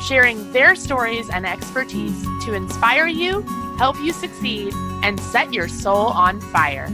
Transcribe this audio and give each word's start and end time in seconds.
sharing 0.00 0.50
their 0.52 0.74
stories 0.74 1.28
and 1.28 1.46
expertise 1.46 2.22
to 2.44 2.54
inspire 2.54 3.06
you, 3.06 3.42
help 3.76 3.96
you 4.00 4.12
succeed, 4.12 4.72
and 5.02 5.20
set 5.20 5.52
your 5.52 5.68
soul 5.68 6.06
on 6.06 6.40
fire. 6.40 6.90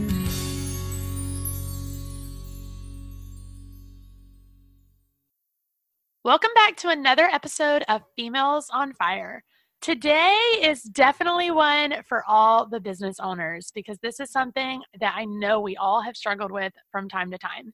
Welcome 6.23 6.51
back 6.55 6.75
to 6.77 6.89
another 6.89 7.23
episode 7.23 7.85
of 7.87 8.01
Females 8.17 8.67
on 8.73 8.93
Fire. 8.93 9.45
Today 9.81 10.35
is 10.61 10.83
definitely 10.83 11.51
one 11.51 12.03
for 12.05 12.23
all 12.27 12.67
the 12.67 12.81
business 12.81 13.17
owners 13.21 13.71
because 13.73 13.97
this 13.99 14.19
is 14.19 14.29
something 14.29 14.81
that 14.99 15.13
I 15.15 15.23
know 15.23 15.61
we 15.61 15.77
all 15.77 16.01
have 16.01 16.17
struggled 16.17 16.51
with 16.51 16.73
from 16.91 17.07
time 17.07 17.31
to 17.31 17.37
time. 17.37 17.73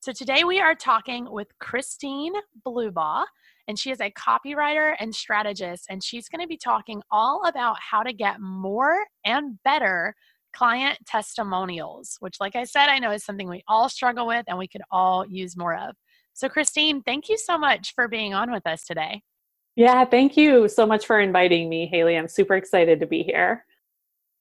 So, 0.00 0.12
today 0.12 0.44
we 0.44 0.60
are 0.60 0.74
talking 0.74 1.26
with 1.30 1.48
Christine 1.60 2.34
Blubaugh, 2.66 3.24
and 3.68 3.78
she 3.78 3.90
is 3.90 4.00
a 4.00 4.10
copywriter 4.10 4.94
and 4.98 5.14
strategist, 5.14 5.86
and 5.88 6.02
she's 6.02 6.28
going 6.28 6.40
to 6.40 6.46
be 6.46 6.56
talking 6.56 7.02
all 7.10 7.44
about 7.46 7.76
how 7.80 8.02
to 8.02 8.12
get 8.12 8.40
more 8.40 9.04
and 9.24 9.62
better 9.62 10.14
client 10.54 10.98
testimonials, 11.06 12.16
which, 12.20 12.36
like 12.40 12.56
I 12.56 12.64
said, 12.64 12.88
I 12.88 12.98
know 12.98 13.10
is 13.10 13.24
something 13.24 13.48
we 13.48 13.64
all 13.68 13.88
struggle 13.88 14.26
with 14.26 14.44
and 14.48 14.56
we 14.56 14.68
could 14.68 14.82
all 14.90 15.26
use 15.26 15.56
more 15.56 15.74
of. 15.74 15.96
So, 16.32 16.48
Christine, 16.48 17.02
thank 17.02 17.28
you 17.28 17.36
so 17.38 17.58
much 17.58 17.92
for 17.94 18.08
being 18.08 18.34
on 18.34 18.50
with 18.50 18.66
us 18.66 18.84
today. 18.84 19.22
Yeah, 19.76 20.04
thank 20.04 20.36
you 20.36 20.68
so 20.68 20.86
much 20.86 21.06
for 21.06 21.20
inviting 21.20 21.68
me, 21.68 21.86
Haley. 21.86 22.16
I'm 22.16 22.28
super 22.28 22.54
excited 22.54 23.00
to 23.00 23.06
be 23.06 23.22
here. 23.22 23.64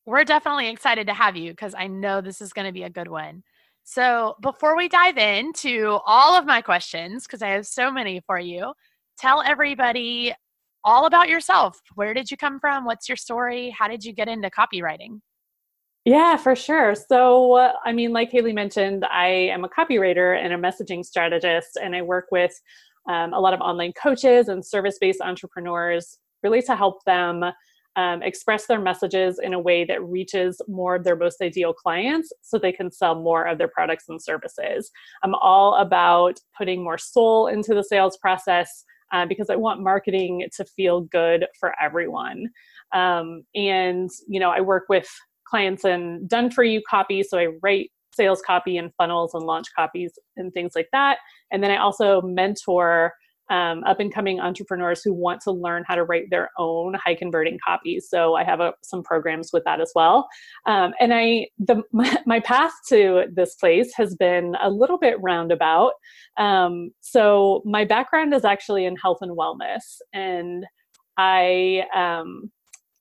We're 0.05 0.25
definitely 0.25 0.69
excited 0.69 1.07
to 1.07 1.13
have 1.13 1.35
you 1.35 1.51
because 1.51 1.73
I 1.75 1.87
know 1.87 2.21
this 2.21 2.41
is 2.41 2.53
going 2.53 2.67
to 2.67 2.73
be 2.73 2.83
a 2.83 2.89
good 2.89 3.07
one. 3.07 3.43
So, 3.83 4.35
before 4.41 4.77
we 4.77 4.87
dive 4.87 5.17
into 5.17 5.99
all 6.05 6.35
of 6.37 6.45
my 6.45 6.61
questions, 6.61 7.25
because 7.25 7.41
I 7.41 7.49
have 7.49 7.65
so 7.65 7.91
many 7.91 8.21
for 8.25 8.39
you, 8.39 8.73
tell 9.17 9.41
everybody 9.41 10.33
all 10.83 11.05
about 11.05 11.29
yourself. 11.29 11.79
Where 11.95 12.13
did 12.13 12.29
you 12.29 12.37
come 12.37 12.59
from? 12.59 12.85
What's 12.85 13.07
your 13.07 13.15
story? 13.15 13.73
How 13.77 13.87
did 13.87 14.03
you 14.03 14.13
get 14.13 14.27
into 14.27 14.49
copywriting? 14.49 15.19
Yeah, 16.05 16.35
for 16.35 16.55
sure. 16.55 16.95
So, 16.95 17.53
uh, 17.53 17.73
I 17.85 17.93
mean, 17.93 18.11
like 18.11 18.29
Haley 18.29 18.51
mentioned, 18.51 19.05
I 19.05 19.27
am 19.27 19.63
a 19.63 19.69
copywriter 19.69 20.37
and 20.37 20.53
a 20.53 20.57
messaging 20.57 21.05
strategist, 21.05 21.77
and 21.81 21.95
I 21.95 22.01
work 22.01 22.25
with 22.29 22.53
um, 23.09 23.33
a 23.33 23.39
lot 23.39 23.53
of 23.53 23.61
online 23.61 23.93
coaches 23.93 24.49
and 24.49 24.65
service 24.65 24.97
based 24.99 25.21
entrepreneurs 25.21 26.17
really 26.41 26.61
to 26.63 26.75
help 26.75 27.03
them 27.05 27.45
um, 27.95 28.23
express 28.23 28.65
their 28.65 28.81
messages 28.81 29.39
in 29.41 29.53
a 29.53 29.59
way 29.59 29.85
that 29.85 30.03
reaches 30.03 30.59
more 30.67 30.95
of 30.95 31.03
their 31.03 31.15
most 31.15 31.41
ideal 31.41 31.73
clients 31.73 32.33
so 32.41 32.57
they 32.57 32.71
can 32.71 32.91
sell 32.91 33.15
more 33.15 33.45
of 33.45 33.57
their 33.57 33.67
products 33.67 34.05
and 34.09 34.21
services. 34.21 34.91
I'm 35.23 35.35
all 35.35 35.75
about 35.75 36.39
putting 36.57 36.83
more 36.83 36.97
soul 36.97 37.47
into 37.47 37.73
the 37.73 37.83
sales 37.83 38.17
process. 38.17 38.83
Uh, 39.13 39.27
because 39.27 39.49
I 39.51 39.55
want 39.55 39.79
marketing 39.79 40.47
to 40.57 40.65
feel 40.65 41.01
good 41.01 41.45
for 41.59 41.73
everyone. 41.79 42.49
Um, 42.93 43.43
and, 43.53 44.09
you 44.27 44.39
know, 44.39 44.49
I 44.49 44.59
work 44.59 44.85
with 44.89 45.07
clients 45.45 45.85
in 45.85 46.25
done 46.27 46.49
for 46.49 46.63
you 46.63 46.81
copy. 46.89 47.21
So 47.21 47.37
I 47.37 47.49
write 47.61 47.91
sales 48.11 48.41
copy 48.41 48.77
and 48.77 48.91
funnels 48.97 49.35
and 49.35 49.43
launch 49.43 49.67
copies 49.77 50.17
and 50.35 50.51
things 50.51 50.73
like 50.75 50.89
that. 50.93 51.19
And 51.51 51.63
then 51.63 51.69
I 51.69 51.77
also 51.77 52.21
mentor 52.21 53.13
um, 53.49 53.83
up 53.83 53.99
and 53.99 54.13
coming 54.13 54.39
entrepreneurs 54.39 55.01
who 55.03 55.13
want 55.13 55.41
to 55.41 55.51
learn 55.51 55.83
how 55.87 55.95
to 55.95 56.03
write 56.03 56.29
their 56.29 56.49
own 56.57 56.95
high 56.95 57.15
converting 57.15 57.59
copies. 57.65 58.07
So 58.09 58.35
I 58.35 58.43
have 58.43 58.59
a, 58.59 58.73
some 58.83 59.03
programs 59.03 59.51
with 59.51 59.63
that 59.65 59.81
as 59.81 59.91
well. 59.95 60.27
Um, 60.65 60.93
and 60.99 61.13
I, 61.13 61.47
the 61.59 61.83
my, 61.91 62.17
my, 62.25 62.39
path 62.39 62.73
to 62.89 63.25
this 63.33 63.55
place 63.55 63.93
has 63.95 64.15
been 64.15 64.55
a 64.61 64.69
little 64.69 64.97
bit 64.97 65.17
roundabout. 65.21 65.93
Um, 66.37 66.91
so 67.01 67.61
my 67.65 67.85
background 67.85 68.33
is 68.33 68.43
actually 68.43 68.85
in 68.85 68.95
health 68.95 69.19
and 69.21 69.37
wellness, 69.37 69.97
and 70.13 70.65
I 71.17 71.83
um, 71.95 72.51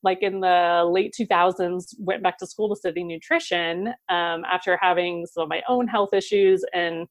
like 0.03 0.23
in 0.23 0.41
the 0.41 0.89
late 0.91 1.15
2000s 1.19 1.95
went 1.99 2.23
back 2.23 2.39
to 2.39 2.47
school 2.47 2.69
to 2.69 2.77
study 2.77 3.05
nutrition 3.05 3.89
um, 4.09 4.45
after 4.51 4.79
having 4.81 5.27
some 5.27 5.45
of 5.45 5.49
my 5.49 5.63
own 5.69 5.87
health 5.87 6.13
issues 6.13 6.65
and 6.75 7.07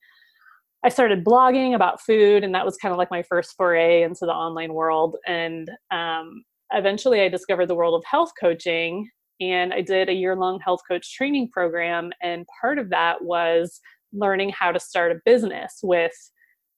i 0.83 0.89
started 0.89 1.23
blogging 1.23 1.75
about 1.75 2.01
food 2.01 2.43
and 2.43 2.53
that 2.53 2.65
was 2.65 2.77
kind 2.77 2.91
of 2.91 2.97
like 2.97 3.11
my 3.11 3.23
first 3.23 3.55
foray 3.55 4.03
into 4.03 4.25
the 4.25 4.33
online 4.33 4.73
world 4.73 5.15
and 5.27 5.69
um, 5.91 6.43
eventually 6.73 7.21
i 7.21 7.29
discovered 7.29 7.67
the 7.67 7.75
world 7.75 7.95
of 7.95 8.03
health 8.05 8.31
coaching 8.39 9.09
and 9.39 9.73
i 9.73 9.81
did 9.81 10.09
a 10.09 10.13
year-long 10.13 10.59
health 10.59 10.81
coach 10.87 11.13
training 11.13 11.49
program 11.49 12.11
and 12.21 12.45
part 12.59 12.77
of 12.77 12.89
that 12.89 13.23
was 13.23 13.79
learning 14.13 14.49
how 14.49 14.71
to 14.71 14.79
start 14.79 15.11
a 15.11 15.21
business 15.25 15.79
with 15.83 16.13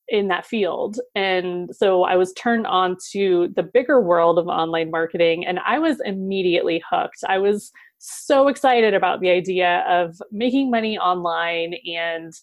in 0.10 0.28
that 0.28 0.46
field. 0.46 1.00
And 1.16 1.70
so 1.76 2.04
I 2.04 2.16
was 2.16 2.34
turned 2.34 2.68
on 2.68 2.98
to 3.12 3.52
the 3.56 3.64
bigger 3.64 4.02
world 4.02 4.38
of 4.38 4.48
online 4.48 4.92
marketing 4.92 5.46
and 5.46 5.60
I 5.66 5.80
was 5.80 6.02
immediately 6.04 6.84
hooked. 6.90 7.24
I 7.28 7.38
was 7.38 7.72
so 8.00 8.48
excited 8.50 8.94
about 8.94 9.22
the 9.22 9.30
idea 9.30 9.84
of 9.88 10.22
making 10.32 10.70
money 10.70 10.98
online 10.98 11.76
and 11.86 12.34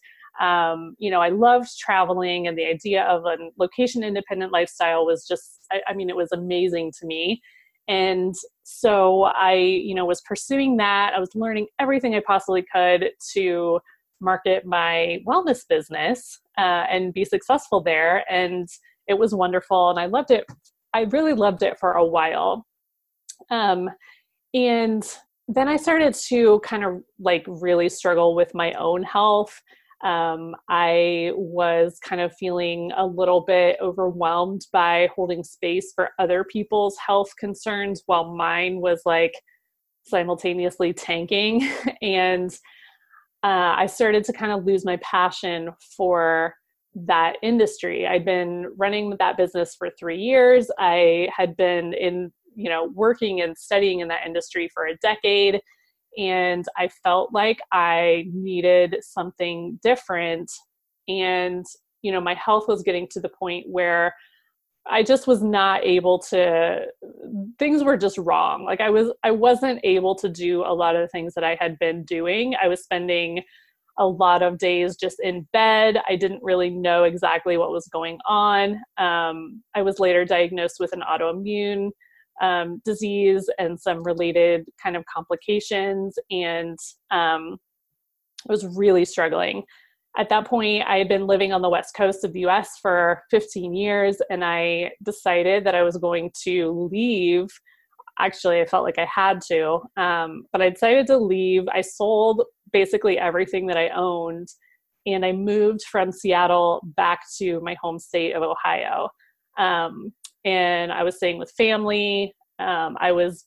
um, 0.41 0.95
you 0.99 1.11
know, 1.11 1.21
I 1.21 1.31
loved 1.31 1.79
traveling 1.79 2.47
and 2.47 2.57
the 2.57 2.67
idea 2.67 3.05
of 3.05 3.25
a 3.25 3.37
location 3.59 4.03
independent 4.03 4.53
lifestyle 4.53 5.07
was 5.07 5.27
just, 5.27 5.67
I, 5.71 5.81
I 5.89 5.95
mean, 5.95 6.09
it 6.09 6.17
was 6.17 6.33
amazing 6.33 6.93
to 7.01 7.07
me. 7.07 7.41
And 7.89 8.35
so 8.63 9.25
I, 9.25 9.55
you 9.55 9.95
know, 9.95 10.05
was 10.05 10.21
pursuing 10.21 10.77
that. 10.77 11.13
I 11.15 11.19
was 11.19 11.35
learning 11.35 11.67
everything 11.81 12.15
I 12.15 12.23
possibly 12.25 12.65
could 12.73 13.11
to 13.33 13.81
market 14.21 14.65
my 14.65 15.19
wellness 15.27 15.67
business 15.69 16.41
uh, 16.59 16.85
and 16.89 17.13
be 17.13 17.25
successful 17.25 17.83
there. 17.83 18.25
And 18.31 18.69
it 19.09 19.19
was 19.19 19.35
wonderful. 19.35 19.91
And 19.91 19.99
I 19.99 20.07
loved 20.07 20.31
it. 20.31 20.45
I 20.95 21.03
really 21.03 21.33
loved 21.33 21.63
it 21.63 21.79
for 21.79 21.93
a 21.93 22.05
while. 22.05 22.67
Um, 23.51 23.89
and 24.55 25.05
then 25.49 25.67
I 25.67 25.77
started 25.77 26.15
to 26.15 26.61
kind 26.61 26.85
of 26.85 27.03
like 27.19 27.45
really 27.49 27.89
struggle 27.89 28.37
with 28.37 28.55
my 28.55 28.73
own 28.75 29.03
health. 29.03 29.61
Um, 30.03 30.55
I 30.69 31.33
was 31.35 31.99
kind 32.03 32.21
of 32.21 32.35
feeling 32.37 32.91
a 32.97 33.05
little 33.05 33.43
bit 33.43 33.77
overwhelmed 33.83 34.67
by 34.73 35.09
holding 35.15 35.45
space 35.45 35.93
for 35.95 36.11
other 36.19 36.45
people's 36.45 36.97
health 36.97 37.31
concerns 37.39 38.03
while 38.07 38.35
mine 38.35 38.81
was 38.81 39.03
like 39.05 39.35
simultaneously 40.03 40.93
tanking. 40.93 41.71
and 42.03 42.51
uh, 43.43 43.75
I 43.77 43.87
started 43.87 44.25
to 44.25 44.33
kind 44.33 44.53
of 44.53 44.65
lose 44.65 44.85
my 44.85 44.97
passion 44.97 45.71
for 45.97 46.55
that 46.95 47.37
industry. 47.43 48.07
I'd 48.07 48.25
been 48.25 48.73
running 48.77 49.15
that 49.19 49.37
business 49.37 49.75
for 49.79 49.91
three 49.99 50.19
years. 50.19 50.71
I 50.79 51.29
had 51.35 51.57
been 51.57 51.95
in, 51.95 52.33
you 52.55 52.69
know, 52.69 52.91
working 52.95 53.41
and 53.41 53.57
studying 53.57 54.01
in 54.01 54.09
that 54.09 54.27
industry 54.27 54.69
for 54.75 54.87
a 54.87 54.97
decade. 54.97 55.61
And 56.19 56.65
I 56.77 56.89
felt 56.89 57.33
like 57.33 57.59
I 57.73 58.27
needed 58.33 58.97
something 59.03 59.79
different. 59.83 60.51
And, 61.09 61.65
you 62.03 62.13
know, 62.13 62.21
my 62.21 62.35
health 62.35 62.67
was 62.69 62.83
getting 62.83 63.07
to 63.13 63.21
the 63.21 63.29
point 63.29 63.67
where 63.69 64.15
I 64.89 65.03
just 65.03 65.27
was 65.27 65.43
not 65.43 65.85
able 65.85 66.19
to 66.31 66.87
things 67.59 67.85
were 67.85 67.97
just 67.97 68.19
wrong. 68.19 68.65
Like 68.65 68.81
I 68.81 68.91
was 68.91 69.13
I 69.23 69.31
wasn't 69.31 69.81
able 69.85 70.15
to 70.17 70.29
do 70.29 70.63
a 70.63 70.73
lot 70.73 70.97
of 70.97 71.03
the 71.03 71.09
things 71.09 71.35
that 71.35 71.45
I 71.45 71.57
had 71.61 71.79
been 71.79 72.05
doing. 72.05 72.55
I 72.61 72.69
was 72.69 72.83
spending 72.83 73.43
a 73.99 74.07
lot 74.07 74.43
of 74.43 74.59
days 74.59 74.97
just 74.97 75.21
in 75.23 75.47
bed. 75.53 75.99
I 76.09 76.17
didn't 76.17 76.43
really 76.43 76.71
know 76.71 77.05
exactly 77.05 77.59
what 77.59 77.71
was 77.71 77.87
going 77.89 78.19
on. 78.27 78.81
Um, 78.97 79.63
I 79.75 79.83
was 79.83 80.01
later 80.01 80.25
diagnosed 80.25 80.77
with 80.81 80.93
an 80.93 81.03
autoimmune 81.03 81.91
um, 82.41 82.81
disease 82.85 83.49
and 83.59 83.79
some 83.79 84.03
related 84.03 84.67
kind 84.83 84.97
of 84.97 85.05
complications, 85.13 86.19
and 86.31 86.79
um, 87.11 87.59
I 88.49 88.53
was 88.53 88.67
really 88.67 89.05
struggling 89.05 89.65
at 90.19 90.29
that 90.29 90.47
point, 90.47 90.85
I 90.87 90.99
had 90.99 91.09
been 91.09 91.27
living 91.27 91.53
on 91.53 91.63
the 91.63 91.69
west 91.69 91.95
coast 91.95 92.25
of 92.25 92.33
the 92.33 92.41
US 92.41 92.79
for 92.83 93.23
15 93.31 93.75
years, 93.75 94.17
and 94.31 94.45
I 94.45 94.93
decided 95.03 95.65
that 95.65 95.75
I 95.75 95.83
was 95.83 95.97
going 95.97 96.31
to 96.45 96.89
leave. 96.93 97.49
Actually, 98.19 98.61
I 98.61 98.67
felt 98.67 98.85
like 98.85 98.99
I 98.99 99.07
had 99.07 99.41
to, 99.49 99.81
um, 99.97 100.45
but 100.53 100.61
I 100.61 100.71
decided 100.71 101.07
to 101.09 101.17
leave. 101.17 101.65
I 101.73 101.81
sold 101.81 102.43
basically 102.73 103.19
everything 103.19 103.67
that 103.69 103.77
I 103.77 103.89
owned, 103.91 104.49
and 105.07 105.25
I 105.25 105.33
moved 105.33 105.83
from 105.91 106.13
Seattle 106.13 106.81
back 106.97 107.21
to 107.39 107.61
my 107.61 107.77
home 107.81 107.99
state 107.99 108.35
of 108.35 108.43
Ohio. 108.43 109.09
Um, 109.59 110.13
and 110.45 110.93
I 110.93 111.03
was 111.03 111.17
staying 111.17 111.39
with 111.39 111.51
family. 111.53 112.35
Um, 112.59 112.97
I 113.01 113.13
was 113.13 113.47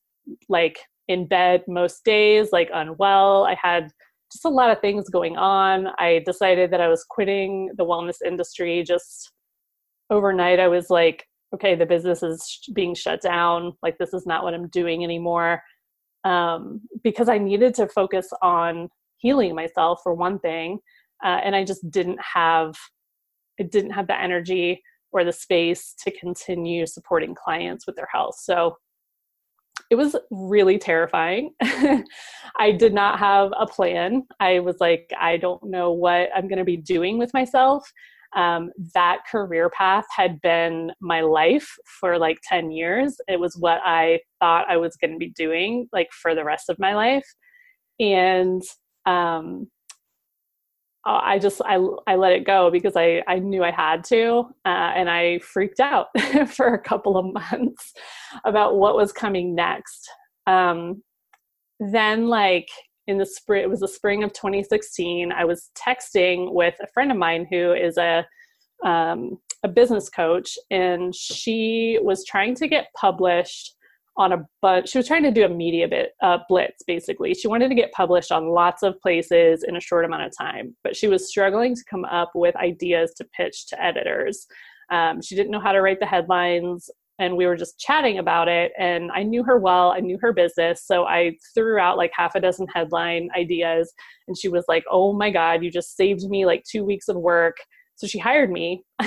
like 0.50 0.80
in 1.08 1.28
bed 1.28 1.64
most 1.68 2.04
days, 2.04 2.50
like 2.52 2.70
unwell. 2.74 3.46
I 3.46 3.56
had 3.62 3.90
just 4.32 4.46
a 4.46 4.50
lot 4.50 4.72
of 4.72 4.80
things 4.80 5.10
going 5.10 5.38
on. 5.38 5.88
I 6.00 6.24
decided 6.26 6.72
that 6.72 6.82
I 6.82 6.88
was 6.88 7.06
quitting 7.08 7.70
the 7.78 7.86
wellness 7.86 8.18
industry 8.26 8.84
just 8.84 9.32
overnight. 10.10 10.60
I 10.60 10.68
was 10.68 10.90
like, 10.90 11.26
okay, 11.54 11.76
the 11.76 11.86
business 11.86 12.24
is 12.24 12.60
being 12.74 12.96
shut 12.96 13.22
down. 13.22 13.74
Like, 13.84 13.98
this 14.00 14.14
is 14.14 14.26
not 14.26 14.44
what 14.44 14.56
I'm 14.56 14.70
doing 14.70 15.04
anymore. 15.04 15.62
Um, 16.24 16.82
because 17.04 17.30
I 17.30 17.38
needed 17.38 17.76
to 17.76 17.88
focus 17.88 18.30
on 18.42 18.90
healing 19.18 19.54
myself 19.54 20.00
for 20.02 20.14
one 20.14 20.40
thing. 20.40 20.80
Uh, 21.24 21.40
and 21.44 21.56
I 21.56 21.64
just 21.64 21.90
didn't 21.92 22.20
have, 22.22 22.76
I 23.60 23.64
didn't 23.64 23.92
have 23.92 24.08
the 24.08 24.20
energy 24.20 24.82
or 25.14 25.24
the 25.24 25.32
space 25.32 25.94
to 26.04 26.12
continue 26.12 26.86
supporting 26.86 27.36
clients 27.36 27.86
with 27.88 27.96
their 27.96 28.10
health. 28.12 28.36
So 28.40 28.76
it 29.90 29.96
was 29.96 30.16
really 30.32 30.78
terrifying. 30.78 31.54
I 31.62 32.72
did 32.72 32.94
not 32.94 33.20
have 33.20 33.52
a 33.58 33.68
plan. 33.68 34.24
I 34.40 34.60
was 34.60 34.78
like, 34.80 35.12
I 35.20 35.38
don't 35.38 35.64
know 35.64 35.92
what 35.92 36.30
I'm 36.36 36.48
going 36.48 36.58
to 36.58 36.66
be 36.66 36.78
doing 36.78 37.18
with 37.18 37.34
myself. 37.34 37.90
Um, 38.36 38.72
that 38.96 39.20
career 39.30 39.70
path 39.70 40.06
had 40.16 40.42
been 40.42 40.92
my 41.00 41.22
life 41.22 41.72
for 42.00 42.18
like 42.18 42.40
10 42.50 42.72
years. 42.72 43.16
It 43.28 43.40
was 43.40 43.56
what 43.56 43.80
I 43.84 44.20
thought 44.40 44.70
I 44.70 44.78
was 44.78 44.96
going 44.96 45.12
to 45.12 45.20
be 45.20 45.30
doing 45.30 45.88
like 45.94 46.10
for 46.12 46.34
the 46.34 46.44
rest 46.44 46.70
of 46.70 46.80
my 46.80 46.96
life. 46.96 47.28
And 48.00 48.64
um, 49.06 49.68
I 51.06 51.38
just 51.38 51.62
I 51.66 51.80
I 52.08 52.16
let 52.16 52.32
it 52.32 52.46
go 52.46 52.72
because 52.72 52.94
I 52.96 53.22
I 53.28 53.40
knew 53.40 53.64
I 53.64 53.72
had 53.72 54.04
to, 54.06 54.46
uh, 54.66 54.92
and 54.96 55.10
I 55.10 55.40
freaked 55.40 55.80
out 55.80 56.08
for 56.48 56.74
a 56.74 56.82
couple 56.82 57.18
of 57.18 57.34
months 57.34 57.94
about 58.46 58.78
what 58.78 58.96
was 58.96 59.12
coming 59.12 59.54
next. 59.54 60.10
Um, 60.48 61.04
then, 61.80 62.28
like 62.28 62.68
in 63.08 63.18
the 63.18 63.26
spring, 63.26 63.64
it 63.64 63.70
was 63.70 63.82
the 63.82 63.88
spring 63.88 64.24
of 64.24 64.32
2016. 64.32 65.32
I 65.34 65.44
was 65.44 65.72
texting 65.76 66.54
with 66.54 66.76
a 66.82 66.88
friend 66.94 67.12
of 67.12 67.18
mine 67.18 67.48
who 67.52 67.74
is 67.74 67.98
a 67.98 68.26
um, 68.86 69.40
a 69.64 69.68
business 69.68 70.10
coach, 70.10 70.58
and 70.72 71.14
she 71.14 72.00
was 72.02 72.26
trying 72.26 72.56
to 72.56 72.68
get 72.68 72.88
published 73.00 73.76
on 74.18 74.32
a 74.34 74.46
bunch 74.62 74.90
she 74.90 74.98
was 74.98 75.08
trying 75.08 75.24
to 75.24 75.32
do 75.32 75.44
a 75.44 75.50
media 75.50 75.88
bit 75.88 76.12
uh, 76.22 76.38
blitz 76.48 76.84
basically. 76.86 77.34
She 77.34 77.48
wanted 77.48 77.70
to 77.70 77.76
get 77.76 77.92
published 77.92 78.32
on 78.32 78.50
lots 78.50 78.84
of 78.84 79.00
places 79.02 79.64
in 79.68 79.76
a 79.76 79.82
short 79.82 80.06
amount 80.06 80.24
of 80.24 80.38
time 80.38 80.76
but 80.84 80.96
she 80.96 81.08
was 81.08 81.30
struggling 81.30 81.76
to 81.76 81.84
come 81.90 82.06
up 82.06 82.32
with 82.36 82.56
ideas 82.56 83.14
to 83.18 83.26
pitch 83.36 83.68
to 83.68 83.84
editors. 83.84 84.46
Um, 84.92 85.22
she 85.22 85.36
didn't 85.36 85.52
know 85.52 85.60
how 85.60 85.72
to 85.72 85.82
write 85.82 86.00
the 86.00 86.06
headlines 86.06 86.90
and 87.20 87.38
we 87.38 87.46
were 87.46 87.56
just 87.56 87.80
chatting 87.80 88.18
about 88.18 88.48
it 88.48 88.72
and 88.80 89.12
i 89.12 89.22
knew 89.22 89.44
her 89.44 89.60
well 89.60 89.92
i 89.92 90.00
knew 90.00 90.18
her 90.20 90.34
business 90.34 90.84
so 90.84 91.06
i 91.06 91.32
threw 91.54 91.78
out 91.78 91.96
like 91.96 92.12
half 92.12 92.34
a 92.34 92.40
dozen 92.40 92.66
headline 92.74 93.30
ideas 93.38 93.94
and 94.28 94.36
she 94.36 94.50
was 94.50 94.66
like 94.68 94.84
oh 94.90 95.14
my 95.14 95.30
god 95.30 95.64
you 95.64 95.70
just 95.70 95.96
saved 95.96 96.24
me 96.24 96.46
like 96.46 96.64
two 96.64 96.84
weeks 96.84 97.08
of 97.08 97.16
work. 97.16 97.58
So 97.96 98.08
she 98.08 98.20
hired 98.20 98.52
me 98.52 98.84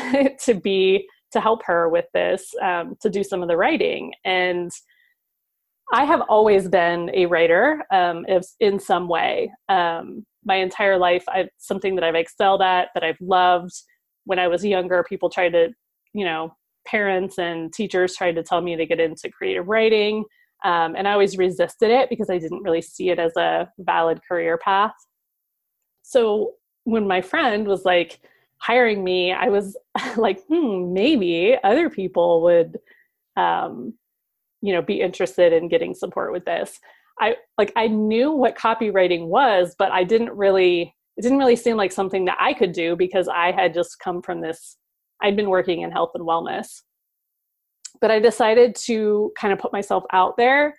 to 0.44 0.54
be 0.54 1.08
to 1.32 1.40
help 1.40 1.62
her 1.64 1.88
with 1.88 2.06
this 2.14 2.54
um, 2.62 2.96
to 3.02 3.10
do 3.10 3.24
some 3.24 3.42
of 3.42 3.48
the 3.48 3.56
writing 3.56 4.12
and 4.24 4.70
I 5.96 6.04
have 6.04 6.20
always 6.28 6.68
been 6.68 7.10
a 7.14 7.24
writer 7.24 7.82
um, 7.90 8.26
in 8.60 8.78
some 8.78 9.08
way. 9.08 9.50
Um, 9.70 10.26
my 10.44 10.56
entire 10.56 10.98
life, 10.98 11.24
I've 11.26 11.48
something 11.56 11.94
that 11.94 12.04
I've 12.04 12.14
excelled 12.14 12.60
at, 12.60 12.88
that 12.92 13.02
I've 13.02 13.18
loved. 13.18 13.72
When 14.24 14.38
I 14.38 14.46
was 14.46 14.62
younger, 14.62 15.02
people 15.08 15.30
tried 15.30 15.54
to, 15.54 15.70
you 16.12 16.26
know, 16.26 16.54
parents 16.86 17.38
and 17.38 17.72
teachers 17.72 18.14
tried 18.14 18.34
to 18.34 18.42
tell 18.42 18.60
me 18.60 18.76
to 18.76 18.84
get 18.84 19.00
into 19.00 19.30
creative 19.30 19.68
writing. 19.68 20.26
Um, 20.66 20.96
and 20.96 21.08
I 21.08 21.12
always 21.12 21.38
resisted 21.38 21.90
it 21.90 22.10
because 22.10 22.28
I 22.28 22.36
didn't 22.36 22.62
really 22.62 22.82
see 22.82 23.08
it 23.08 23.18
as 23.18 23.34
a 23.38 23.66
valid 23.78 24.20
career 24.28 24.58
path. 24.58 24.92
So 26.02 26.56
when 26.84 27.08
my 27.08 27.22
friend 27.22 27.66
was 27.66 27.86
like 27.86 28.20
hiring 28.58 29.02
me, 29.02 29.32
I 29.32 29.48
was 29.48 29.78
like, 30.18 30.44
hmm, 30.46 30.92
maybe 30.92 31.56
other 31.64 31.88
people 31.88 32.42
would 32.42 32.80
um, 33.38 33.94
you 34.66 34.72
know 34.72 34.82
be 34.82 35.00
interested 35.00 35.52
in 35.52 35.68
getting 35.68 35.94
support 35.94 36.32
with 36.32 36.44
this. 36.44 36.78
I 37.20 37.36
like 37.56 37.72
i 37.76 37.86
knew 37.86 38.32
what 38.32 38.58
copywriting 38.58 39.28
was 39.28 39.74
but 39.78 39.90
i 39.90 40.04
didn't 40.04 40.32
really 40.32 40.94
it 41.16 41.22
didn't 41.22 41.38
really 41.38 41.56
seem 41.56 41.76
like 41.76 41.92
something 41.92 42.26
that 42.26 42.36
i 42.40 42.52
could 42.52 42.72
do 42.72 42.94
because 42.94 43.26
i 43.28 43.52
had 43.52 43.72
just 43.72 43.98
come 44.00 44.20
from 44.20 44.42
this 44.42 44.76
i'd 45.22 45.36
been 45.36 45.48
working 45.48 45.80
in 45.80 45.90
health 45.90 46.10
and 46.14 46.26
wellness. 46.26 46.82
But 48.00 48.10
i 48.10 48.18
decided 48.18 48.74
to 48.86 49.32
kind 49.38 49.52
of 49.52 49.58
put 49.58 49.72
myself 49.72 50.04
out 50.12 50.36
there 50.36 50.74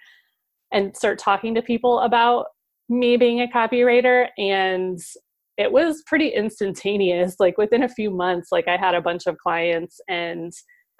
and 0.71 0.95
start 0.95 1.17
talking 1.17 1.55
to 1.55 1.61
people 1.61 2.01
about 2.01 2.47
me 2.89 3.17
being 3.17 3.41
a 3.41 3.47
copywriter 3.47 4.27
and 4.37 4.99
it 5.57 5.71
was 5.71 6.03
pretty 6.05 6.27
instantaneous. 6.27 7.37
Like 7.39 7.57
within 7.57 7.81
a 7.81 7.89
few 7.89 8.11
months 8.11 8.49
like 8.51 8.67
i 8.67 8.77
had 8.77 8.93
a 8.93 9.01
bunch 9.01 9.25
of 9.25 9.39
clients 9.39 9.99
and 10.07 10.53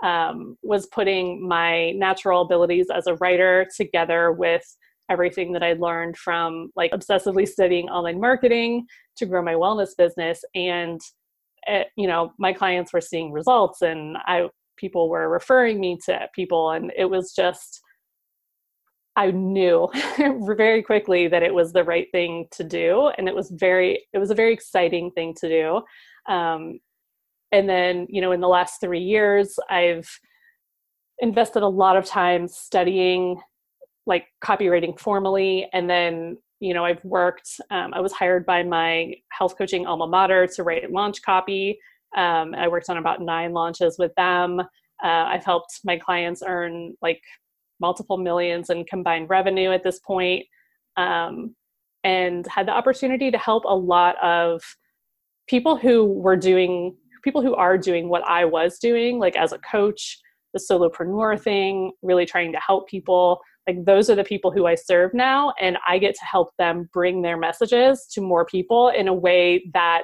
um, 0.03 0.57
was 0.61 0.85
putting 0.87 1.47
my 1.47 1.91
natural 1.91 2.41
abilities 2.41 2.87
as 2.93 3.07
a 3.07 3.15
writer 3.15 3.67
together 3.75 4.31
with 4.31 4.63
everything 5.09 5.53
that 5.53 5.63
I 5.63 5.73
learned 5.73 6.17
from 6.17 6.71
like 6.75 6.91
obsessively 6.91 7.47
studying 7.47 7.89
online 7.89 8.19
marketing 8.19 8.85
to 9.17 9.25
grow 9.25 9.41
my 9.41 9.53
wellness 9.53 9.91
business. 9.97 10.43
And, 10.53 10.99
it, 11.65 11.71
eh, 11.71 11.83
you 11.95 12.07
know, 12.07 12.33
my 12.37 12.53
clients 12.53 12.93
were 12.93 13.01
seeing 13.01 13.31
results 13.31 13.81
and 13.81 14.17
I, 14.25 14.49
people 14.77 15.09
were 15.09 15.29
referring 15.29 15.79
me 15.79 15.97
to 16.05 16.27
people. 16.35 16.71
And 16.71 16.91
it 16.95 17.05
was 17.05 17.33
just, 17.33 17.81
I 19.15 19.31
knew 19.31 19.89
very 20.45 20.83
quickly 20.83 21.27
that 21.27 21.43
it 21.43 21.53
was 21.53 21.73
the 21.73 21.83
right 21.83 22.07
thing 22.11 22.47
to 22.51 22.63
do. 22.63 23.11
And 23.17 23.27
it 23.27 23.35
was 23.35 23.49
very, 23.49 24.05
it 24.13 24.19
was 24.19 24.29
a 24.29 24.35
very 24.35 24.53
exciting 24.53 25.11
thing 25.11 25.33
to 25.39 25.49
do. 25.49 26.31
Um, 26.31 26.79
and 27.51 27.67
then 27.69 28.07
you 28.09 28.21
know 28.21 28.31
in 28.31 28.41
the 28.41 28.47
last 28.47 28.81
three 28.81 28.99
years 28.99 29.57
i've 29.69 30.09
invested 31.19 31.63
a 31.63 31.67
lot 31.67 31.97
of 31.97 32.05
time 32.05 32.47
studying 32.47 33.39
like 34.07 34.27
copywriting 34.43 34.99
formally. 34.99 35.67
And 35.73 35.87
then 35.89 36.37
you 36.59 36.73
know 36.73 36.83
i've 36.83 37.03
worked 37.05 37.47
um, 37.69 37.93
i 37.93 37.99
was 37.99 38.11
hired 38.11 38.43
by 38.43 38.63
my 38.63 39.13
health 39.29 39.55
coaching 39.59 39.85
alma 39.85 40.07
mater 40.07 40.47
to 40.47 40.63
write 40.63 40.91
launch 40.91 41.21
copy. 41.21 41.77
Um, 42.15 42.55
i 42.55 42.67
worked 42.67 42.89
on 42.89 42.97
about 42.97 43.21
nine 43.21 43.53
launches 43.53 43.97
with 43.99 44.11
them. 44.15 44.59
Uh, 44.59 44.65
i've 45.03 45.45
helped 45.45 45.81
my 45.83 45.97
clients 45.97 46.41
earn 46.45 46.95
like 47.01 47.21
multiple 47.79 48.17
millions 48.17 48.71
in 48.71 48.85
combined 48.85 49.29
revenue 49.29 49.71
at 49.71 49.83
this 49.83 49.99
point 49.99 50.47
um, 50.95 51.55
and 52.03 52.47
had 52.47 52.67
the 52.67 52.71
opportunity 52.71 53.29
to 53.29 53.37
help 53.37 53.65
a 53.65 53.75
lot 53.75 54.15
of 54.23 54.63
people 55.47 55.77
who 55.77 56.05
were 56.05 56.35
doing 56.35 56.95
people 57.23 57.41
who 57.41 57.55
are 57.55 57.77
doing 57.77 58.09
what 58.09 58.23
I 58.27 58.45
was 58.45 58.79
doing, 58.79 59.19
like 59.19 59.35
as 59.35 59.51
a 59.51 59.59
coach, 59.59 60.19
the 60.53 60.59
solopreneur 60.59 61.39
thing, 61.39 61.91
really 62.01 62.25
trying 62.25 62.51
to 62.51 62.59
help 62.59 62.87
people. 62.87 63.41
Like 63.67 63.83
those 63.85 64.09
are 64.09 64.15
the 64.15 64.23
people 64.23 64.51
who 64.51 64.65
I 64.65 64.75
serve 64.75 65.13
now, 65.13 65.53
and 65.59 65.77
I 65.87 65.97
get 65.97 66.15
to 66.15 66.25
help 66.25 66.49
them 66.57 66.89
bring 66.93 67.21
their 67.21 67.37
messages 67.37 68.07
to 68.13 68.21
more 68.21 68.45
people 68.45 68.89
in 68.89 69.07
a 69.07 69.13
way 69.13 69.69
that 69.73 70.03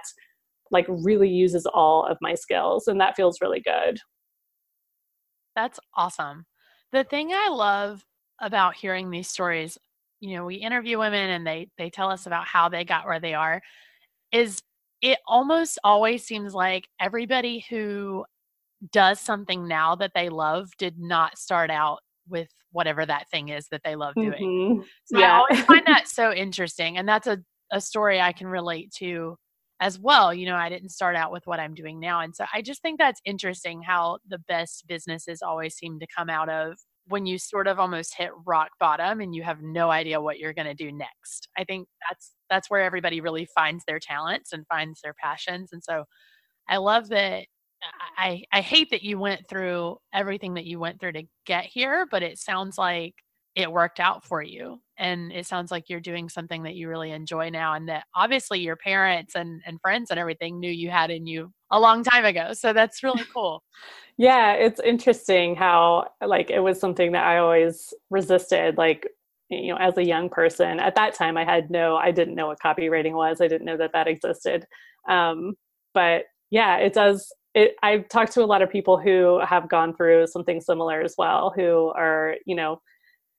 like 0.72 0.86
really 0.90 1.30
uses 1.30 1.66
all 1.66 2.06
of 2.06 2.18
my 2.22 2.36
skills, 2.36 2.88
and 2.88 3.00
that 3.00 3.16
feels 3.16 3.40
really 3.42 3.62
good. 3.62 4.00
That's 5.56 5.80
awesome. 5.96 6.46
The 6.92 7.04
thing 7.04 7.32
I 7.32 7.50
love 7.50 8.04
about 8.42 8.76
hearing 8.76 9.10
these 9.10 9.30
stories, 9.30 9.78
you 10.20 10.36
know, 10.36 10.46
we 10.46 10.56
interview 10.56 11.00
women 11.00 11.30
and 11.30 11.46
they 11.48 11.70
they 11.78 11.90
tell 11.90 12.10
us 12.10 12.26
about 12.26 12.46
how 12.46 12.70
they 12.70 12.84
got 12.84 13.06
where 13.06 13.20
they 13.20 13.34
are 13.34 13.62
is 14.32 14.62
it 15.04 15.20
almost 15.28 15.78
always 15.84 16.24
seems 16.24 16.56
like 16.56 16.88
everybody 17.00 17.66
who 17.70 18.26
does 18.94 19.20
something 19.20 19.68
now 19.68 19.96
that 19.96 20.14
they 20.16 20.30
love 20.30 20.70
did 20.78 20.98
not 20.98 21.38
start 21.38 21.70
out 21.70 22.00
with 22.30 22.48
whatever 22.72 23.06
that 23.06 23.30
thing 23.30 23.50
is 23.50 23.68
that 23.68 23.82
they 23.84 23.96
love 23.96 24.16
doing. 24.16 24.32
Mm-hmm. 24.32 24.82
So 25.06 25.20
yeah. 25.20 25.34
I 25.34 25.38
always 25.40 25.62
find 25.66 25.84
that 25.88 26.08
so 26.08 26.34
interesting. 26.34 26.98
And 26.98 27.08
that's 27.08 27.28
a, 27.28 27.38
a 27.70 27.82
story 27.82 28.22
I 28.22 28.32
can 28.32 28.48
relate 28.48 28.94
to 29.00 29.38
as 29.82 30.00
well. 30.00 30.34
You 30.34 30.46
know, 30.46 30.56
I 30.56 30.70
didn't 30.70 30.90
start 30.90 31.18
out 31.18 31.34
with 31.34 31.46
what 31.48 31.60
I'm 31.60 31.74
doing 31.74 32.00
now. 32.00 32.22
And 32.22 32.34
so 32.34 32.46
I 32.54 32.62
just 32.62 32.82
think 32.82 32.98
that's 32.98 33.22
interesting 33.26 33.82
how 33.82 34.20
the 34.26 34.40
best 34.40 34.86
businesses 34.88 35.42
always 35.42 35.76
seem 35.76 36.00
to 36.00 36.08
come 36.16 36.30
out 36.30 36.48
of 36.48 36.78
when 37.08 37.26
you 37.26 37.38
sort 37.38 37.68
of 37.68 37.80
almost 37.80 38.16
hit 38.18 38.32
rock 38.46 38.72
bottom 38.80 39.22
and 39.22 39.36
you 39.36 39.44
have 39.44 39.62
no 39.62 39.92
idea 39.92 40.22
what 40.22 40.40
you're 40.40 40.54
going 40.54 40.68
to 40.68 40.74
do 40.74 40.92
next. 40.92 41.48
I 41.58 41.64
think 41.64 41.88
that's 42.10 42.32
that's 42.50 42.70
where 42.70 42.84
everybody 42.84 43.22
really 43.22 43.48
finds 43.56 43.84
their 43.86 44.00
talents 44.00 44.54
and 44.54 44.66
finds 44.68 45.02
their 45.02 45.14
passions. 45.22 45.70
And 45.74 45.84
so 45.84 46.06
I 46.70 46.78
love 46.78 47.10
that 47.10 47.46
I 48.18 48.44
I 48.52 48.62
hate 48.62 48.90
that 48.92 49.04
you 49.04 49.20
went 49.20 49.48
through 49.50 49.98
everything 50.14 50.54
that 50.56 50.66
you 50.66 50.80
went 50.80 51.00
through 51.00 51.14
to 51.14 51.24
get 51.46 51.66
here, 51.66 52.08
but 52.10 52.24
it 52.24 52.38
sounds 52.40 52.78
like 52.78 53.16
it 53.56 53.72
worked 53.72 54.00
out 54.00 54.26
for 54.26 54.42
you 54.42 54.80
and 54.98 55.32
it 55.32 55.46
sounds 55.46 55.72
like 55.72 55.90
you're 55.90 56.00
doing 56.00 56.28
something 56.30 56.64
that 56.64 56.76
you 56.76 56.90
really 56.90 57.12
enjoy 57.12 57.50
now 57.50 57.74
and 57.76 57.88
that 57.88 58.06
obviously 58.16 58.60
your 58.60 58.76
parents 58.76 59.36
and, 59.36 59.62
and 59.66 59.80
friends 59.82 60.10
and 60.10 60.20
everything 60.20 60.60
knew 60.60 60.72
you 60.72 60.90
had 60.90 61.12
in 61.12 61.28
you 61.28 61.52
a 61.74 61.80
long 61.80 62.04
time 62.04 62.24
ago 62.24 62.54
so 62.54 62.72
that's 62.72 63.04
really 63.04 63.24
cool. 63.34 63.64
Yeah 64.18 64.54
it's 64.54 64.80
interesting 64.80 65.56
how 65.56 66.08
like 66.26 66.50
it 66.52 66.60
was 66.60 66.80
something 66.80 67.12
that 67.14 67.26
i 67.26 67.38
always 67.40 67.94
resisted 68.12 68.78
like 68.78 69.08
you 69.50 69.70
know 69.70 69.78
as 69.78 69.98
a 69.98 70.06
young 70.06 70.30
person. 70.30 70.80
At 70.80 70.96
that 70.96 71.16
time 71.16 71.36
i 71.36 71.44
had 71.44 71.70
no 71.72 71.96
i 71.98 72.12
didn't 72.12 72.36
know 72.36 72.48
what 72.48 72.60
copywriting 72.64 73.14
was. 73.14 73.42
I 73.42 73.48
didn't 73.48 73.66
know 73.66 73.78
that 73.78 73.92
that 73.94 74.08
existed. 74.08 74.66
Um, 75.10 75.56
but 75.94 76.24
yeah 76.52 76.78
it 76.78 76.94
does 76.94 77.34
it, 77.56 77.76
i've 77.84 78.08
talked 78.10 78.32
to 78.34 78.44
a 78.44 78.46
lot 78.46 78.62
of 78.62 78.70
people 78.70 78.98
who 78.98 79.40
have 79.46 79.70
gone 79.70 79.96
through 79.96 80.28
something 80.28 80.62
similar 80.62 81.02
as 81.02 81.16
well 81.18 81.52
who 81.56 81.92
are 81.96 82.36
you 82.46 82.56
know 82.56 82.80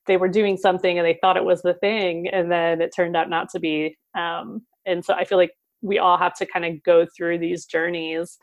they 0.07 0.17
were 0.17 0.29
doing 0.29 0.55
something 0.57 0.97
and 0.99 1.05
they 1.05 1.17
thought 1.21 1.37
it 1.37 1.43
was 1.43 1.61
the 1.61 1.73
thing 1.75 2.27
and 2.27 2.51
then 2.51 2.81
it 2.81 2.93
turned 2.95 3.15
out 3.15 3.29
not 3.29 3.49
to 3.49 3.59
be. 3.59 3.97
Um, 4.17 4.61
and 4.85 5.03
so 5.03 5.13
i 5.13 5.23
feel 5.25 5.37
like 5.37 5.51
we 5.85 5.99
all 5.99 6.17
have 6.17 6.33
to 6.35 6.45
kind 6.45 6.65
of 6.65 6.81
go 6.83 7.05
through 7.15 7.37
these 7.37 7.65
journeys 7.65 8.37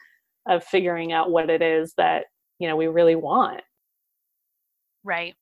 of 0.48 0.64
figuring 0.64 1.12
out 1.12 1.30
what 1.30 1.50
it 1.50 1.62
is 1.62 1.94
that 1.96 2.24
you 2.58 2.68
know 2.68 2.76
we 2.76 2.86
really 2.86 3.16
want. 3.16 3.62
Right. 5.04 5.34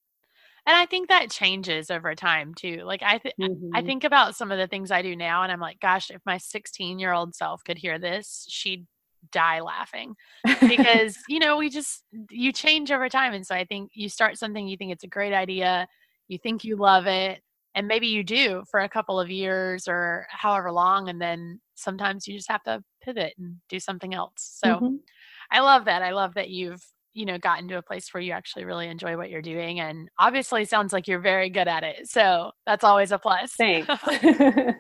And 0.67 0.77
i 0.77 0.87
think 0.87 1.09
that 1.09 1.31
changes 1.31 1.91
over 1.91 2.15
time 2.15 2.55
too 2.55 2.83
like 2.85 3.03
i 3.03 3.19
th- 3.19 3.35
mm-hmm. 3.41 3.71
i 3.75 3.83
think 3.83 4.05
about 4.05 4.37
some 4.37 4.53
of 4.53 4.59
the 4.59 4.69
things 4.69 4.91
i 4.91 5.03
do 5.03 5.17
now 5.17 5.43
and 5.43 5.51
i'm 5.51 5.59
like 5.59 5.81
gosh 5.81 6.11
if 6.11 6.21
my 6.27 6.37
16 6.37 6.99
year 6.99 7.13
old 7.13 7.35
self 7.35 7.65
could 7.65 7.79
hear 7.79 7.99
this 7.99 8.47
she'd 8.49 8.87
die 9.33 9.61
laughing. 9.61 10.15
Because 10.61 11.17
you 11.29 11.39
know 11.39 11.57
we 11.57 11.69
just 11.69 12.05
you 12.31 12.53
change 12.53 12.91
over 12.91 13.09
time 13.09 13.33
and 13.33 13.47
so 13.47 13.55
i 13.55 13.65
think 13.65 13.91
you 13.95 14.09
start 14.09 14.39
something 14.39 14.69
you 14.69 14.77
think 14.77 14.93
it's 14.93 15.05
a 15.05 15.09
great 15.09 15.33
idea 15.33 15.89
you 16.29 16.39
think 16.39 16.65
you 16.65 16.77
love 16.77 17.07
it 17.07 17.41
and 17.75 17.87
maybe 17.87 18.09
you 18.09 18.23
do 18.25 18.65
for 18.71 18.81
a 18.81 18.89
couple 18.89 19.21
of 19.21 19.31
years 19.31 19.87
or 19.87 20.27
however 20.31 20.73
long 20.73 21.09
and 21.09 21.21
then 21.21 21.61
sometimes 21.75 22.27
you 22.27 22.37
just 22.37 22.51
have 22.51 22.63
to 22.65 22.83
pivot 23.03 23.35
and 23.39 23.57
do 23.69 23.81
something 23.81 24.15
else. 24.15 24.59
So 24.63 24.77
mm-hmm. 24.77 24.97
i 25.51 25.61
love 25.61 25.85
that 25.87 26.03
i 26.03 26.11
love 26.11 26.35
that 26.35 26.51
you've 26.51 26.85
you 27.13 27.27
know 27.27 27.39
gotten 27.39 27.69
to 27.69 27.79
a 27.79 27.83
place 27.83 28.13
where 28.13 28.23
you 28.23 28.33
actually 28.33 28.65
really 28.65 28.89
enjoy 28.89 29.17
what 29.17 29.31
you're 29.31 29.43
doing 29.43 29.81
and 29.81 30.09
obviously 30.19 30.65
sounds 30.65 30.93
like 30.93 31.09
you're 31.09 31.21
very 31.21 31.51
good 31.51 31.69
at 31.69 31.83
it 31.83 32.09
so 32.09 32.53
that's 32.67 32.85
always 32.85 33.13
a 33.13 33.19
plus. 33.19 33.53
Thanks. 33.55 33.89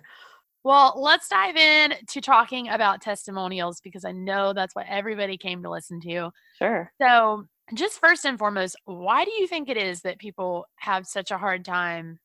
Well 0.62 0.92
let's 0.97 1.26
dive 1.28 1.56
in 1.56 1.94
to 2.09 2.20
talking 2.20 2.68
about 2.68 3.00
testimonials 3.00 3.80
because 3.80 4.04
i 4.04 4.12
know 4.12 4.52
that's 4.52 4.75
what 4.75 4.85
everybody 4.88 5.38
came 5.38 5.62
to 5.62 5.70
listen 5.70 6.00
to. 6.02 6.30
Sure. 6.59 6.92
So 7.00 7.47
just 7.73 7.99
first 7.99 8.26
and 8.26 8.38
foremost 8.38 8.76
why 8.85 9.25
do 9.25 9.30
you 9.32 9.47
think 9.47 9.68
it 9.68 9.78
is 9.78 10.02
that 10.02 10.18
people 10.18 10.66
have 10.76 11.06
such 11.06 11.30
a 11.30 11.38
hard 11.38 11.64
time 11.64 12.18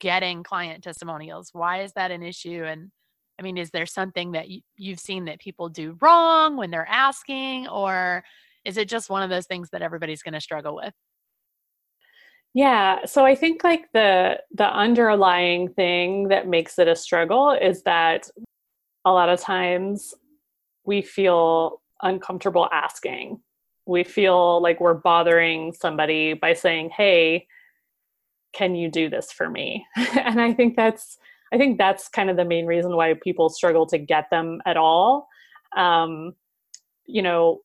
getting 0.00 0.42
client 0.42 0.84
testimonials? 0.84 1.50
Why 1.52 1.82
is 1.82 1.92
that 1.94 2.10
an 2.10 2.22
issue? 2.22 2.64
And 2.64 2.90
i 3.38 3.42
mean 3.42 3.56
is 3.56 3.70
there 3.70 3.86
something 3.86 4.32
that 4.32 4.46
you've 4.76 4.98
seen 4.98 5.26
that 5.26 5.38
people 5.38 5.68
do 5.68 5.96
wrong 6.00 6.56
when 6.56 6.70
they're 6.70 6.88
asking 6.88 7.68
or 7.68 8.24
is 8.64 8.76
it 8.76 8.88
just 8.88 9.08
one 9.08 9.22
of 9.22 9.30
those 9.30 9.46
things 9.46 9.70
that 9.70 9.80
everybody's 9.80 10.22
going 10.22 10.34
to 10.34 10.40
struggle 10.40 10.74
with? 10.74 10.92
Yeah 12.54 13.04
so 13.04 13.24
i 13.24 13.34
think 13.34 13.62
like 13.62 13.90
the 13.92 14.40
the 14.52 14.66
underlying 14.66 15.68
thing 15.68 16.28
that 16.28 16.48
makes 16.48 16.78
it 16.78 16.88
a 16.88 16.96
struggle 16.96 17.52
is 17.52 17.82
that 17.84 18.28
a 19.04 19.12
lot 19.12 19.28
of 19.28 19.40
times 19.40 20.14
we 20.84 21.02
feel 21.02 21.80
uncomfortable 22.02 22.68
asking. 22.72 23.40
We 23.86 24.04
feel 24.04 24.60
like 24.62 24.80
we're 24.80 24.94
bothering 24.94 25.72
somebody 25.72 26.34
by 26.34 26.54
saying 26.54 26.90
hey 26.96 27.46
can 28.58 28.74
you 28.74 28.90
do 28.90 29.08
this 29.08 29.30
for 29.32 29.48
me? 29.48 29.86
And 29.96 30.40
i 30.40 30.52
think 30.52 30.76
that's 30.76 31.16
i 31.52 31.56
think 31.56 31.78
that's 31.78 32.08
kind 32.08 32.28
of 32.30 32.36
the 32.36 32.44
main 32.44 32.66
reason 32.66 32.96
why 32.96 33.14
people 33.22 33.48
struggle 33.48 33.86
to 33.86 33.98
get 33.98 34.26
them 34.30 34.60
at 34.66 34.76
all. 34.76 35.28
Um, 35.76 36.32
you 37.06 37.22
know 37.22 37.60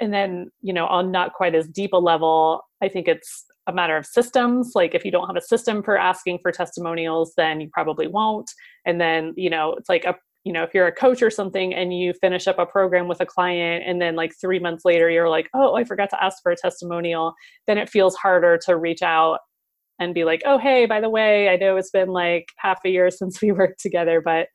and 0.00 0.12
then 0.12 0.50
you 0.60 0.72
know 0.72 0.86
on 0.86 1.10
not 1.10 1.32
quite 1.32 1.54
as 1.54 1.66
deep 1.66 1.92
a 1.92 1.96
level 1.96 2.62
i 2.80 2.88
think 2.88 3.08
it's 3.08 3.44
a 3.66 3.72
matter 3.72 3.96
of 3.96 4.06
systems. 4.06 4.72
Like 4.74 4.94
if 4.94 5.04
you 5.04 5.10
don't 5.10 5.26
have 5.26 5.36
a 5.36 5.40
system 5.40 5.82
for 5.82 5.96
asking 5.96 6.40
for 6.42 6.52
testimonials 6.52 7.32
then 7.36 7.60
you 7.60 7.68
probably 7.72 8.06
won't. 8.06 8.50
And 8.84 9.00
then 9.00 9.32
you 9.36 9.50
know 9.50 9.74
it's 9.74 9.88
like 9.88 10.04
a 10.04 10.14
you 10.44 10.52
know 10.52 10.62
if 10.62 10.74
you're 10.74 10.86
a 10.86 10.92
coach 10.92 11.22
or 11.22 11.30
something 11.30 11.74
and 11.74 11.96
you 11.96 12.12
finish 12.20 12.46
up 12.46 12.58
a 12.58 12.66
program 12.66 13.08
with 13.08 13.20
a 13.20 13.26
client 13.26 13.84
and 13.86 14.00
then 14.00 14.14
like 14.14 14.32
3 14.38 14.58
months 14.58 14.84
later 14.84 15.08
you're 15.08 15.28
like 15.28 15.48
oh 15.54 15.74
I 15.74 15.84
forgot 15.84 16.10
to 16.10 16.22
ask 16.22 16.42
for 16.42 16.52
a 16.52 16.56
testimonial 16.56 17.34
then 17.66 17.78
it 17.78 17.88
feels 17.88 18.14
harder 18.16 18.58
to 18.66 18.76
reach 18.76 19.02
out 19.02 19.38
and 19.98 20.14
be 20.14 20.24
like 20.24 20.42
oh 20.44 20.58
hey 20.58 20.86
by 20.86 21.00
the 21.00 21.10
way 21.10 21.48
I 21.48 21.56
know 21.56 21.76
it's 21.76 21.90
been 21.90 22.08
like 22.08 22.48
half 22.56 22.80
a 22.84 22.90
year 22.90 23.10
since 23.10 23.40
we 23.40 23.52
worked 23.52 23.80
together 23.80 24.20
but 24.20 24.48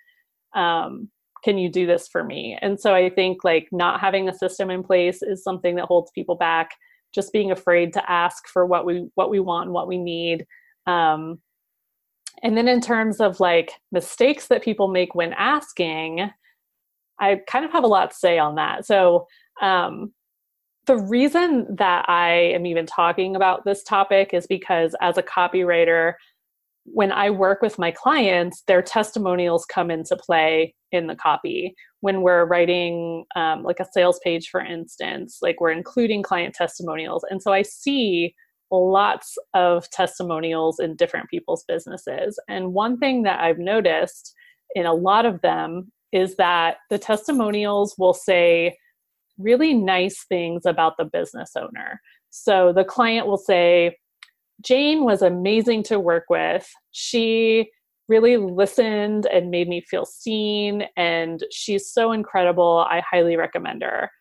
um 0.59 1.09
can 1.41 1.57
you 1.57 1.71
do 1.71 1.87
this 1.87 2.09
for 2.09 2.21
me? 2.21 2.57
And 2.61 2.79
so 2.79 2.93
i 2.93 3.09
think 3.09 3.43
like 3.43 3.67
not 3.71 4.01
having 4.01 4.27
a 4.27 4.33
system 4.33 4.69
in 4.69 4.83
place 4.83 5.21
is 5.21 5.43
something 5.43 5.75
that 5.75 5.85
holds 5.85 6.11
people 6.11 6.35
back. 6.35 6.71
Just 7.15 7.33
being 7.33 7.51
afraid 7.51 7.93
to 7.93 8.11
ask 8.11 8.47
for 8.47 8.65
what 8.65 8.85
we 8.85 9.07
what 9.15 9.31
we 9.31 9.39
want 9.39 9.65
and 9.65 9.73
what 9.73 9.87
we 9.87 9.97
need 9.97 10.45
um, 10.85 11.39
and 12.43 12.57
then 12.57 12.67
in 12.67 12.81
terms 12.81 13.19
of 13.19 13.39
like 13.39 13.71
mistakes 13.91 14.47
that 14.47 14.63
people 14.63 14.87
make 14.87 15.15
when 15.15 15.33
asking 15.33 16.29
i 17.19 17.39
kind 17.47 17.65
of 17.65 17.71
have 17.71 17.83
a 17.83 17.87
lot 17.87 18.11
to 18.11 18.17
say 18.17 18.37
on 18.39 18.55
that. 18.55 18.85
So 18.85 19.27
um, 19.61 20.13
the 20.89 20.97
reason 20.97 21.67
that 21.75 22.03
i 22.09 22.31
am 22.31 22.65
even 22.65 22.85
talking 22.85 23.35
about 23.35 23.63
this 23.63 23.83
topic 23.83 24.33
is 24.33 24.45
because 24.47 24.95
as 25.01 25.17
a 25.17 25.23
copywriter 25.23 26.13
when 26.93 27.11
I 27.11 27.29
work 27.29 27.61
with 27.61 27.77
my 27.77 27.91
clients, 27.91 28.63
their 28.67 28.81
testimonials 28.81 29.65
come 29.65 29.91
into 29.91 30.15
play 30.15 30.73
in 30.91 31.07
the 31.07 31.15
copy. 31.15 31.75
When 32.01 32.21
we're 32.21 32.45
writing 32.45 33.25
um, 33.35 33.63
like 33.63 33.79
a 33.79 33.87
sales 33.91 34.19
page, 34.23 34.49
for 34.49 34.61
instance, 34.61 35.39
like 35.41 35.59
we're 35.59 35.71
including 35.71 36.23
client 36.23 36.55
testimonials. 36.55 37.23
And 37.29 37.41
so 37.41 37.53
I 37.53 37.61
see 37.61 38.33
lots 38.71 39.37
of 39.53 39.89
testimonials 39.91 40.79
in 40.79 40.95
different 40.95 41.29
people's 41.29 41.63
businesses. 41.67 42.39
And 42.47 42.73
one 42.73 42.97
thing 42.97 43.23
that 43.23 43.39
I've 43.39 43.59
noticed 43.59 44.33
in 44.75 44.85
a 44.85 44.93
lot 44.93 45.25
of 45.25 45.41
them 45.41 45.91
is 46.11 46.35
that 46.37 46.77
the 46.89 46.99
testimonials 46.99 47.95
will 47.97 48.13
say 48.13 48.77
really 49.39 49.73
nice 49.73 50.25
things 50.25 50.65
about 50.65 50.97
the 50.97 51.05
business 51.05 51.51
owner. 51.55 52.01
So 52.29 52.71
the 52.73 52.83
client 52.83 53.25
will 53.25 53.37
say, 53.37 53.97
Jane 54.61 55.05
was 55.05 55.21
amazing 55.21 55.83
to 55.83 55.99
work 55.99 56.25
with. 56.29 56.69
She 56.91 57.71
really 58.09 58.37
listened 58.37 59.25
and 59.27 59.49
made 59.49 59.69
me 59.69 59.81
feel 59.81 60.05
seen, 60.05 60.83
and 60.97 61.43
she's 61.51 61.89
so 61.89 62.11
incredible. 62.11 62.85
I 62.89 63.01
highly 63.09 63.37
recommend 63.37 63.83
her. 63.83 64.11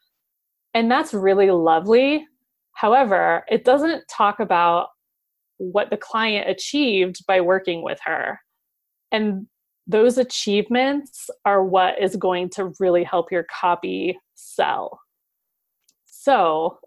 And 0.75 0.91
that's 0.91 1.13
really 1.13 1.51
lovely. 1.51 2.27
However, 2.73 3.45
it 3.51 3.65
doesn't 3.65 4.05
talk 4.09 4.39
about 4.39 4.89
what 5.57 5.91
the 5.91 5.97
client 5.97 6.49
achieved 6.49 7.27
by 7.27 7.41
working 7.41 7.83
with 7.83 7.99
her. 8.05 8.39
And 9.11 9.47
those 9.87 10.19
achievements 10.19 11.31
are 11.45 11.65
what 11.65 12.01
is 12.01 12.15
going 12.15 12.51
to 12.51 12.73
really 12.79 13.03
help 13.03 13.33
your 13.33 13.47
copy 13.51 14.19
sell. 14.35 15.01
So, 16.21 16.81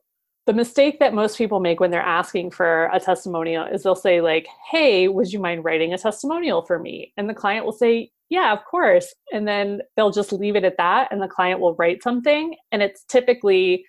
the 0.45 0.53
mistake 0.53 0.99
that 0.99 1.13
most 1.13 1.37
people 1.37 1.61
make 1.61 1.79
when 1.79 1.91
they're 1.91 2.01
asking 2.01 2.51
for 2.51 2.89
a 2.91 2.99
testimonial 2.99 3.65
is 3.65 3.83
they'll 3.83 3.95
say 3.95 4.19
like 4.19 4.47
hey 4.71 5.07
would 5.07 5.31
you 5.31 5.39
mind 5.39 5.63
writing 5.63 5.93
a 5.93 5.97
testimonial 5.97 6.63
for 6.63 6.79
me? 6.79 7.13
And 7.15 7.29
the 7.29 7.33
client 7.33 7.63
will 7.63 7.71
say 7.71 8.11
yeah 8.29 8.51
of 8.51 8.65
course. 8.65 9.13
And 9.31 9.47
then 9.47 9.81
they'll 9.95 10.11
just 10.11 10.33
leave 10.33 10.55
it 10.55 10.65
at 10.65 10.77
that 10.77 11.09
and 11.11 11.21
the 11.21 11.27
client 11.27 11.59
will 11.59 11.75
write 11.75 12.03
something 12.03 12.55
and 12.71 12.81
it's 12.81 13.03
typically 13.03 13.85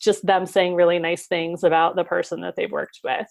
just 0.00 0.24
them 0.24 0.46
saying 0.46 0.74
really 0.74 0.98
nice 0.98 1.26
things 1.26 1.64
about 1.64 1.96
the 1.96 2.04
person 2.04 2.40
that 2.42 2.54
they've 2.56 2.70
worked 2.70 3.00
with. 3.04 3.26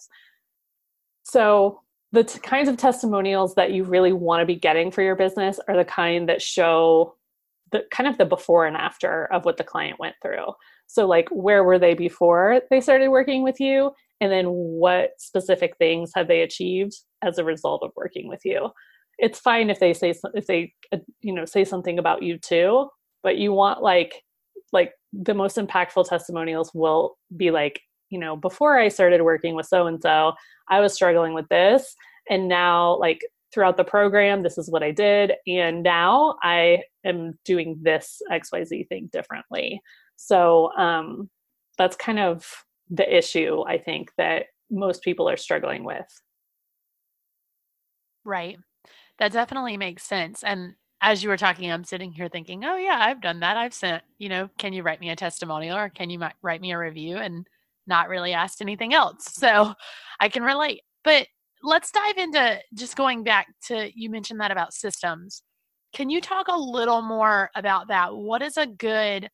So 1.24 1.80
the 2.12 2.24
t- 2.24 2.40
kinds 2.40 2.68
of 2.68 2.76
testimonials 2.76 3.54
that 3.54 3.72
you 3.72 3.84
really 3.84 4.12
want 4.12 4.42
to 4.42 4.46
be 4.46 4.56
getting 4.56 4.90
for 4.90 5.02
your 5.02 5.16
business 5.16 5.58
are 5.66 5.76
the 5.76 5.84
kind 5.84 6.28
that 6.28 6.42
show 6.42 7.16
the 7.72 7.84
kind 7.90 8.08
of 8.08 8.18
the 8.18 8.26
before 8.26 8.66
and 8.66 8.76
after 8.76 9.24
of 9.32 9.44
what 9.44 9.56
the 9.56 9.64
client 9.64 9.98
went 9.98 10.16
through 10.22 10.46
so, 10.92 11.06
like, 11.06 11.28
where 11.30 11.62
were 11.62 11.78
they 11.78 11.94
before 11.94 12.62
they 12.68 12.80
started 12.80 13.10
working 13.10 13.44
with 13.44 13.60
you? 13.60 13.92
And 14.20 14.32
then 14.32 14.46
what 14.46 15.10
specific 15.18 15.76
things 15.78 16.10
have 16.16 16.26
they 16.26 16.42
achieved 16.42 16.94
as 17.22 17.38
a 17.38 17.44
result 17.44 17.84
of 17.84 17.92
working 17.94 18.26
with 18.28 18.40
you? 18.44 18.70
It's 19.18 19.38
fine 19.38 19.70
if 19.70 19.78
they 19.78 19.92
say 19.94 20.14
if 20.34 20.46
they 20.46 20.72
uh, 20.92 20.98
you 21.20 21.32
know 21.32 21.44
say 21.44 21.64
something 21.64 22.00
about 22.00 22.24
you 22.24 22.38
too, 22.38 22.88
but 23.22 23.36
you 23.36 23.52
want 23.52 23.82
like 23.82 24.20
like 24.72 24.92
the 25.12 25.34
most 25.34 25.56
impactful 25.56 26.08
testimonials 26.08 26.72
will 26.74 27.16
be 27.36 27.52
like 27.52 27.80
you 28.08 28.18
know 28.18 28.34
before 28.34 28.76
I 28.76 28.88
started 28.88 29.22
working 29.22 29.54
with 29.54 29.66
so 29.66 29.86
and 29.86 30.02
so, 30.02 30.32
I 30.68 30.80
was 30.80 30.92
struggling 30.92 31.34
with 31.34 31.48
this, 31.50 31.94
and 32.28 32.48
now 32.48 32.98
like 32.98 33.20
throughout 33.52 33.76
the 33.76 33.84
program 33.84 34.42
this 34.42 34.56
is 34.56 34.70
what 34.70 34.82
i 34.82 34.90
did 34.90 35.32
and 35.46 35.82
now 35.82 36.36
i 36.42 36.78
am 37.04 37.36
doing 37.44 37.76
this 37.82 38.22
xyz 38.30 38.88
thing 38.88 39.08
differently 39.12 39.80
so 40.22 40.70
um, 40.76 41.30
that's 41.78 41.96
kind 41.96 42.18
of 42.18 42.46
the 42.90 43.16
issue 43.16 43.62
I 43.66 43.78
think 43.78 44.12
that 44.18 44.46
most 44.70 45.02
people 45.02 45.28
are 45.30 45.38
struggling 45.38 45.82
with. 45.82 46.06
Right. 48.22 48.58
That 49.18 49.32
definitely 49.32 49.78
makes 49.78 50.02
sense. 50.02 50.44
And 50.44 50.74
as 51.00 51.22
you 51.22 51.30
were 51.30 51.38
talking, 51.38 51.72
I'm 51.72 51.84
sitting 51.84 52.12
here 52.12 52.28
thinking, 52.28 52.66
oh, 52.66 52.76
yeah, 52.76 52.98
I've 53.00 53.22
done 53.22 53.40
that. 53.40 53.56
I've 53.56 53.72
sent, 53.72 54.02
you 54.18 54.28
know, 54.28 54.50
can 54.58 54.74
you 54.74 54.82
write 54.82 55.00
me 55.00 55.08
a 55.08 55.16
testimonial 55.16 55.78
or 55.78 55.88
can 55.88 56.10
you 56.10 56.20
write 56.42 56.60
me 56.60 56.72
a 56.72 56.78
review 56.78 57.16
and 57.16 57.46
not 57.86 58.10
really 58.10 58.34
asked 58.34 58.60
anything 58.60 58.92
else? 58.92 59.24
So 59.24 59.72
I 60.20 60.28
can 60.28 60.42
relate. 60.42 60.82
But 61.02 61.28
let's 61.62 61.90
dive 61.90 62.18
into 62.18 62.58
just 62.74 62.94
going 62.94 63.24
back 63.24 63.46
to 63.68 63.90
you 63.94 64.10
mentioned 64.10 64.40
that 64.40 64.50
about 64.50 64.74
systems. 64.74 65.42
Can 65.94 66.10
you 66.10 66.20
talk 66.20 66.48
a 66.48 66.58
little 66.58 67.00
more 67.00 67.50
about 67.54 67.88
that? 67.88 68.14
What 68.14 68.42
is 68.42 68.58
a 68.58 68.66
good 68.66 69.30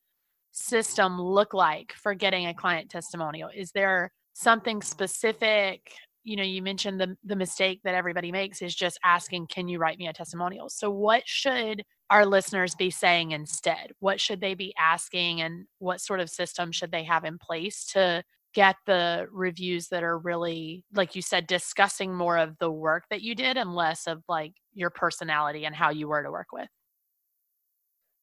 system 0.57 1.21
look 1.21 1.53
like 1.53 1.93
for 1.93 2.13
getting 2.13 2.47
a 2.47 2.53
client 2.53 2.89
testimonial? 2.89 3.49
Is 3.55 3.71
there 3.71 4.11
something 4.33 4.81
specific? 4.81 5.91
You 6.23 6.35
know, 6.35 6.43
you 6.43 6.61
mentioned 6.61 6.99
the 6.99 7.15
the 7.23 7.35
mistake 7.35 7.81
that 7.83 7.95
everybody 7.95 8.31
makes 8.31 8.61
is 8.61 8.75
just 8.75 8.99
asking, 9.03 9.47
"Can 9.47 9.67
you 9.67 9.79
write 9.79 9.97
me 9.97 10.07
a 10.07 10.13
testimonial?" 10.13 10.69
So 10.69 10.89
what 10.89 11.23
should 11.25 11.83
our 12.09 12.25
listeners 12.25 12.75
be 12.75 12.89
saying 12.89 13.31
instead? 13.31 13.91
What 13.99 14.19
should 14.19 14.41
they 14.41 14.53
be 14.53 14.73
asking 14.79 15.41
and 15.41 15.65
what 15.79 16.01
sort 16.01 16.19
of 16.19 16.29
system 16.29 16.71
should 16.71 16.91
they 16.91 17.03
have 17.03 17.25
in 17.25 17.37
place 17.37 17.85
to 17.93 18.23
get 18.53 18.75
the 18.85 19.27
reviews 19.31 19.87
that 19.89 20.03
are 20.03 20.17
really 20.17 20.83
like 20.95 21.15
you 21.15 21.21
said 21.21 21.45
discussing 21.45 22.11
more 22.15 22.37
of 22.37 22.57
the 22.59 22.71
work 22.71 23.03
that 23.11 23.21
you 23.21 23.35
did 23.35 23.55
and 23.55 23.75
less 23.75 24.07
of 24.07 24.23
like 24.27 24.53
your 24.73 24.89
personality 24.89 25.65
and 25.65 25.75
how 25.75 25.91
you 25.91 26.07
were 26.07 26.23
to 26.23 26.31
work 26.31 26.47
with 26.51 26.67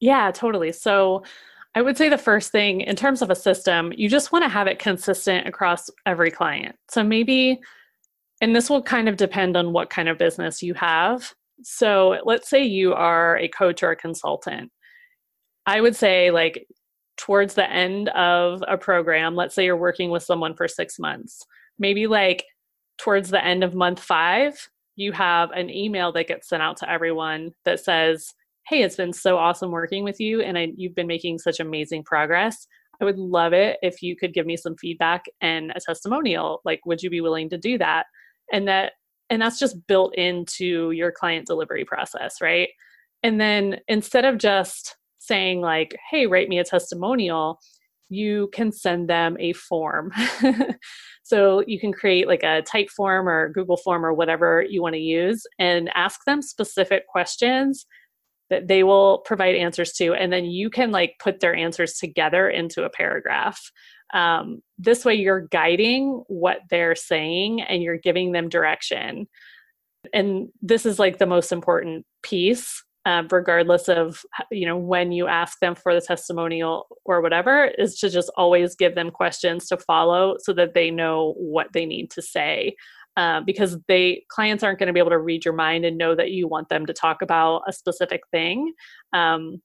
yeah 0.01 0.31
totally 0.31 0.73
so 0.73 1.23
i 1.75 1.81
would 1.81 1.97
say 1.97 2.09
the 2.09 2.17
first 2.17 2.51
thing 2.51 2.81
in 2.81 2.95
terms 2.95 3.21
of 3.21 3.29
a 3.29 3.35
system 3.35 3.93
you 3.95 4.09
just 4.09 4.31
want 4.31 4.43
to 4.43 4.49
have 4.49 4.67
it 4.67 4.79
consistent 4.79 5.47
across 5.47 5.89
every 6.05 6.31
client. 6.31 6.75
So 6.89 7.03
maybe 7.03 7.59
and 8.41 8.55
this 8.55 8.69
will 8.69 8.81
kind 8.81 9.07
of 9.07 9.17
depend 9.17 9.55
on 9.55 9.71
what 9.71 9.89
kind 9.89 10.09
of 10.09 10.17
business 10.17 10.61
you 10.61 10.73
have. 10.73 11.33
So 11.63 12.19
let's 12.25 12.49
say 12.49 12.63
you 12.63 12.93
are 12.93 13.37
a 13.37 13.47
coach 13.47 13.81
or 13.81 13.91
a 13.91 13.95
consultant. 13.95 14.71
I 15.65 15.81
would 15.81 15.95
say 15.95 16.31
like 16.31 16.67
towards 17.17 17.53
the 17.53 17.69
end 17.69 18.09
of 18.09 18.61
a 18.67 18.77
program, 18.77 19.35
let's 19.35 19.55
say 19.55 19.65
you're 19.65 19.77
working 19.77 20.09
with 20.09 20.23
someone 20.23 20.53
for 20.53 20.67
six 20.67 20.99
months, 20.99 21.45
maybe 21.79 22.07
like 22.07 22.45
towards 22.97 23.29
the 23.29 23.43
end 23.43 23.63
of 23.63 23.73
month 23.73 23.99
five, 23.99 24.69
you 24.95 25.11
have 25.11 25.51
an 25.51 25.69
email 25.69 26.11
that 26.11 26.27
gets 26.27 26.49
sent 26.49 26.61
out 26.61 26.77
to 26.77 26.89
everyone 26.89 27.53
that 27.63 27.79
says, 27.79 28.33
Hey, 28.67 28.81
it's 28.81 28.95
been 28.95 29.13
so 29.13 29.37
awesome 29.37 29.71
working 29.71 30.03
with 30.03 30.19
you, 30.19 30.41
and 30.41 30.57
I, 30.57 30.69
you've 30.75 30.95
been 30.95 31.07
making 31.07 31.39
such 31.39 31.59
amazing 31.59 32.03
progress. 32.03 32.67
I 33.01 33.05
would 33.05 33.17
love 33.17 33.53
it 33.53 33.77
if 33.81 34.01
you 34.01 34.15
could 34.15 34.33
give 34.33 34.45
me 34.45 34.57
some 34.57 34.75
feedback 34.77 35.25
and 35.41 35.71
a 35.75 35.79
testimonial. 35.79 36.61
Like, 36.65 36.85
would 36.85 37.03
you 37.03 37.09
be 37.09 37.21
willing 37.21 37.49
to 37.49 37.57
do 37.57 37.77
that? 37.77 38.05
And 38.51 38.67
that, 38.67 38.93
and 39.29 39.41
that's 39.41 39.59
just 39.59 39.85
built 39.87 40.15
into 40.15 40.91
your 40.91 41.11
client 41.11 41.45
delivery 41.45 41.85
process, 41.85 42.41
right? 42.41 42.69
And 43.21 43.39
then 43.39 43.79
instead 43.87 44.25
of 44.25 44.37
just 44.37 44.95
saying 45.25 45.61
like 45.61 45.95
hey 46.09 46.27
write 46.27 46.49
me 46.49 46.59
a 46.59 46.63
testimonial 46.63 47.59
you 48.09 48.49
can 48.53 48.71
send 48.71 49.09
them 49.09 49.35
a 49.39 49.51
form 49.53 50.11
so 51.23 51.63
you 51.65 51.79
can 51.79 51.91
create 51.91 52.27
like 52.27 52.43
a 52.43 52.63
Typeform 52.71 53.25
or 53.25 53.51
google 53.53 53.77
form 53.77 54.05
or 54.05 54.13
whatever 54.13 54.63
you 54.69 54.81
want 54.81 54.93
to 54.93 54.99
use 54.99 55.41
and 55.57 55.89
ask 55.95 56.19
them 56.25 56.41
specific 56.41 57.07
questions 57.07 57.85
that 58.49 58.67
they 58.67 58.83
will 58.83 59.19
provide 59.19 59.55
answers 59.55 59.91
to 59.93 60.13
and 60.13 60.31
then 60.31 60.45
you 60.45 60.69
can 60.69 60.91
like 60.91 61.15
put 61.19 61.39
their 61.39 61.55
answers 61.55 61.95
together 61.95 62.49
into 62.49 62.83
a 62.83 62.89
paragraph. 62.89 63.59
Um, 64.13 64.61
this 64.77 65.03
way 65.03 65.15
you're 65.15 65.47
guiding 65.47 66.23
what 66.27 66.59
they're 66.69 66.95
saying 66.95 67.61
and 67.61 67.81
you're 67.81 67.97
giving 67.97 68.31
them 68.31 68.49
direction. 68.49 69.27
And 70.13 70.49
this 70.61 70.85
is 70.85 70.99
like 70.99 71.17
the 71.17 71.25
most 71.25 71.51
important 71.51 72.05
piece 72.21 72.83
um, 73.05 73.27
regardless 73.31 73.87
of 73.87 74.23
you 74.51 74.65
know 74.65 74.77
when 74.77 75.11
you 75.11 75.27
ask 75.27 75.59
them 75.59 75.75
for 75.75 75.93
the 75.93 76.01
testimonial 76.01 76.87
or 77.05 77.21
whatever 77.21 77.71
is 77.77 77.97
to 77.99 78.09
just 78.09 78.31
always 78.35 78.75
give 78.75 78.95
them 78.95 79.11
questions 79.11 79.67
to 79.67 79.77
follow 79.77 80.35
so 80.39 80.53
that 80.53 80.73
they 80.73 80.89
know 80.91 81.33
what 81.37 81.67
they 81.73 81.85
need 81.85 82.09
to 82.11 82.21
say 82.21 82.75
uh, 83.17 83.41
because 83.41 83.77
they 83.87 84.23
clients 84.29 84.63
aren't 84.63 84.79
going 84.79 84.87
to 84.87 84.93
be 84.93 84.99
able 84.99 85.09
to 85.09 85.19
read 85.19 85.45
your 85.45 85.53
mind 85.53 85.85
and 85.85 85.97
know 85.97 86.15
that 86.15 86.31
you 86.31 86.47
want 86.47 86.69
them 86.69 86.85
to 86.85 86.93
talk 86.93 87.21
about 87.21 87.61
a 87.67 87.73
specific 87.73 88.21
thing. 88.31 88.73
Um, 89.13 89.61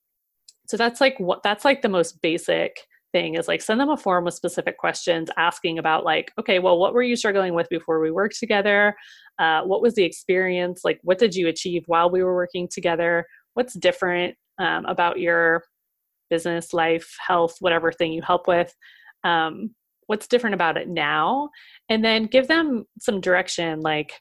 so 0.69 0.77
that's 0.77 1.01
like 1.01 1.19
what 1.19 1.43
that's 1.43 1.65
like 1.65 1.83
the 1.83 1.89
most 1.89 2.23
basic 2.23 2.77
thing 3.13 3.35
is 3.35 3.49
like 3.49 3.61
send 3.61 3.81
them 3.81 3.91
a 3.91 3.97
form 3.97 4.25
with 4.25 4.35
specific 4.35 4.79
questions 4.79 5.29
asking 5.37 5.81
about 5.81 6.05
like 6.05 6.31
okay 6.39 6.61
well 6.61 6.79
what 6.79 6.95
were 6.95 7.03
you 7.03 7.17
struggling 7.17 7.55
with 7.55 7.69
before 7.69 8.01
we 8.01 8.11
worked 8.11 8.39
together? 8.39 8.95
Uh, 9.39 9.63
what 9.63 9.83
was 9.83 9.95
the 9.95 10.05
experience? 10.05 10.83
Like 10.85 11.01
what 11.03 11.19
did 11.19 11.35
you 11.35 11.49
achieve 11.49 11.83
while 11.87 12.09
we 12.09 12.23
were 12.23 12.35
working 12.35 12.69
together? 12.71 13.27
What's 13.55 13.75
different 13.75 14.37
um, 14.59 14.85
about 14.87 15.19
your 15.19 15.65
business 16.29 16.73
life 16.73 17.17
health 17.27 17.57
whatever 17.59 17.91
thing 17.91 18.13
you 18.13 18.23
help 18.23 18.47
with? 18.47 18.73
Um, 19.25 19.75
what's 20.11 20.27
different 20.27 20.55
about 20.55 20.77
it 20.77 20.89
now 20.89 21.49
and 21.89 22.05
then 22.05 22.27
give 22.27 22.49
them 22.49 22.85
some 22.99 23.21
direction 23.21 23.81
like 23.81 24.13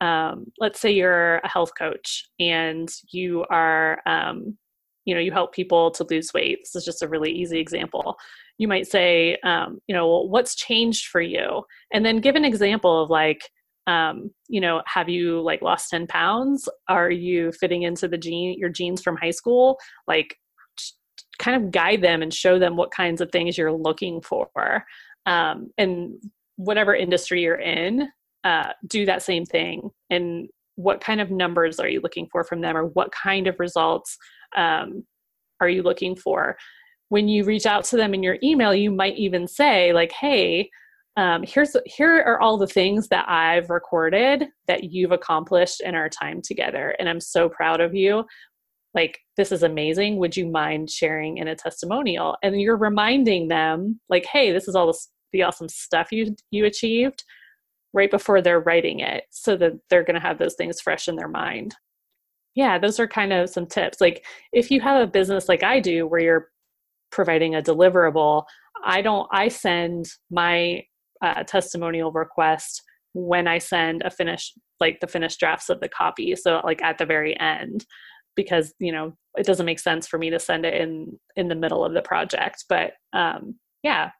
um, 0.00 0.46
let's 0.60 0.80
say 0.80 0.92
you're 0.92 1.38
a 1.38 1.48
health 1.48 1.72
coach 1.76 2.24
and 2.38 2.88
you 3.10 3.44
are 3.50 3.98
um, 4.06 4.56
you 5.04 5.14
know 5.14 5.20
you 5.20 5.32
help 5.32 5.52
people 5.52 5.90
to 5.90 6.06
lose 6.08 6.32
weight. 6.32 6.60
This 6.62 6.76
is 6.76 6.84
just 6.84 7.02
a 7.02 7.08
really 7.08 7.32
easy 7.32 7.58
example. 7.58 8.16
You 8.58 8.68
might 8.68 8.86
say 8.86 9.36
um, 9.42 9.80
you 9.88 9.94
know 9.96 10.06
well, 10.06 10.28
what's 10.28 10.54
changed 10.54 11.06
for 11.06 11.20
you? 11.20 11.64
And 11.92 12.06
then 12.06 12.20
give 12.20 12.36
an 12.36 12.44
example 12.44 13.02
of 13.02 13.10
like 13.10 13.40
um, 13.88 14.30
you 14.48 14.60
know 14.60 14.82
have 14.86 15.08
you 15.08 15.40
like 15.40 15.62
lost 15.62 15.90
10 15.90 16.06
pounds? 16.06 16.68
Are 16.88 17.10
you 17.10 17.50
fitting 17.50 17.82
into 17.82 18.06
the 18.06 18.18
gene 18.18 18.56
your 18.56 18.70
jeans 18.70 19.02
from 19.02 19.16
high 19.16 19.32
school? 19.32 19.78
Like 20.06 20.36
kind 21.38 21.62
of 21.62 21.70
guide 21.70 22.02
them 22.02 22.20
and 22.22 22.34
show 22.34 22.58
them 22.58 22.76
what 22.76 22.90
kinds 22.90 23.20
of 23.20 23.30
things 23.30 23.56
you're 23.56 23.72
looking 23.72 24.20
for 24.20 24.84
um, 25.28 25.68
and 25.76 26.14
whatever 26.56 26.94
industry 26.94 27.42
you're 27.42 27.60
in 27.60 28.08
uh, 28.44 28.72
do 28.86 29.04
that 29.06 29.22
same 29.22 29.44
thing. 29.44 29.90
And 30.10 30.48
what 30.76 31.00
kind 31.00 31.20
of 31.20 31.30
numbers 31.30 31.78
are 31.78 31.88
you 31.88 32.00
looking 32.00 32.28
for 32.32 32.44
from 32.44 32.60
them 32.60 32.76
or 32.76 32.86
what 32.86 33.12
kind 33.12 33.46
of 33.46 33.58
results 33.58 34.16
um, 34.56 35.04
are 35.60 35.68
you 35.68 35.82
looking 35.82 36.16
for? 36.16 36.56
When 37.10 37.28
you 37.28 37.44
reach 37.44 37.66
out 37.66 37.84
to 37.86 37.96
them 37.96 38.14
in 38.14 38.22
your 38.22 38.38
email 38.42 38.74
you 38.74 38.90
might 38.90 39.16
even 39.16 39.46
say 39.48 39.92
like 39.92 40.12
hey 40.12 40.70
um, 41.16 41.42
here's 41.42 41.74
here 41.84 42.22
are 42.24 42.40
all 42.40 42.58
the 42.58 42.66
things 42.66 43.08
that 43.08 43.28
i've 43.28 43.70
recorded 43.70 44.44
that 44.68 44.84
you've 44.92 45.10
accomplished 45.10 45.80
in 45.80 45.94
our 45.94 46.08
time 46.08 46.40
together 46.42 46.94
and 46.98 47.08
i'm 47.08 47.20
so 47.20 47.48
proud 47.48 47.80
of 47.80 47.94
you. 47.94 48.24
Like 48.94 49.18
this 49.36 49.52
is 49.52 49.62
amazing. 49.62 50.16
Would 50.16 50.36
you 50.36 50.46
mind 50.46 50.90
sharing 50.90 51.38
in 51.38 51.48
a 51.48 51.54
testimonial? 51.54 52.36
And 52.42 52.60
you're 52.60 52.76
reminding 52.76 53.48
them 53.48 54.00
like 54.08 54.26
hey 54.26 54.52
this 54.52 54.68
is 54.68 54.74
all 54.74 54.86
the, 54.86 54.98
the 55.32 55.42
awesome 55.42 55.68
stuff 55.68 56.08
you 56.12 56.34
you 56.50 56.64
achieved 56.64 57.24
right 57.92 58.10
before 58.10 58.42
they're 58.42 58.60
writing 58.60 59.00
it 59.00 59.24
so 59.30 59.56
that 59.56 59.72
they're 59.88 60.04
going 60.04 60.14
to 60.14 60.20
have 60.20 60.38
those 60.38 60.54
things 60.54 60.80
fresh 60.80 61.08
in 61.08 61.16
their 61.16 61.28
mind 61.28 61.74
yeah, 62.58 62.76
those 62.76 62.98
are 62.98 63.06
kind 63.06 63.32
of 63.32 63.48
some 63.48 63.66
tips. 63.66 64.00
Like 64.00 64.26
if 64.52 64.68
you 64.68 64.80
have 64.80 65.00
a 65.00 65.06
business 65.06 65.48
like 65.48 65.62
I 65.62 65.78
do 65.78 66.08
where 66.08 66.20
you're 66.20 66.48
providing 67.12 67.54
a 67.54 67.62
deliverable, 67.62 68.42
I 68.84 69.00
don't, 69.00 69.28
I 69.30 69.46
send 69.46 70.06
my 70.28 70.82
uh, 71.22 71.44
testimonial 71.44 72.10
request 72.10 72.82
when 73.12 73.46
I 73.46 73.58
send 73.58 74.02
a 74.04 74.10
finished, 74.10 74.58
like 74.80 74.98
the 74.98 75.06
finished 75.06 75.38
drafts 75.38 75.68
of 75.68 75.78
the 75.78 75.88
copy. 75.88 76.34
So 76.34 76.60
like 76.64 76.82
at 76.82 76.98
the 76.98 77.06
very 77.06 77.38
end, 77.38 77.86
because, 78.34 78.74
you 78.80 78.90
know, 78.90 79.12
it 79.36 79.46
doesn't 79.46 79.64
make 79.64 79.78
sense 79.78 80.08
for 80.08 80.18
me 80.18 80.28
to 80.30 80.40
send 80.40 80.66
it 80.66 80.74
in, 80.74 81.16
in 81.36 81.46
the 81.46 81.54
middle 81.54 81.84
of 81.84 81.94
the 81.94 82.02
project. 82.02 82.64
But 82.68 82.94
um, 83.12 83.54
yeah. 83.84 84.10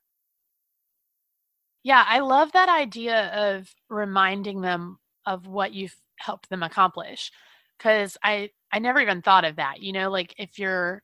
Yeah, 1.89 2.05
I 2.07 2.19
love 2.21 2.53
that 2.53 2.69
idea 2.69 3.29
of 3.57 3.75
reminding 3.89 4.61
them 4.61 4.99
of 5.25 5.47
what 5.47 5.73
you've 5.73 5.97
helped 6.19 6.51
them 6.51 6.63
accomplish 6.63 7.33
because 7.79 8.19
I 8.23 8.51
I 8.71 8.79
never 8.79 9.01
even 9.01 9.23
thought 9.23 9.47
of 9.47 9.57
that. 9.57 9.81
You 9.81 9.95
know, 9.95 10.11
like 10.11 10.35
if 10.37 10.59
you're 10.59 11.03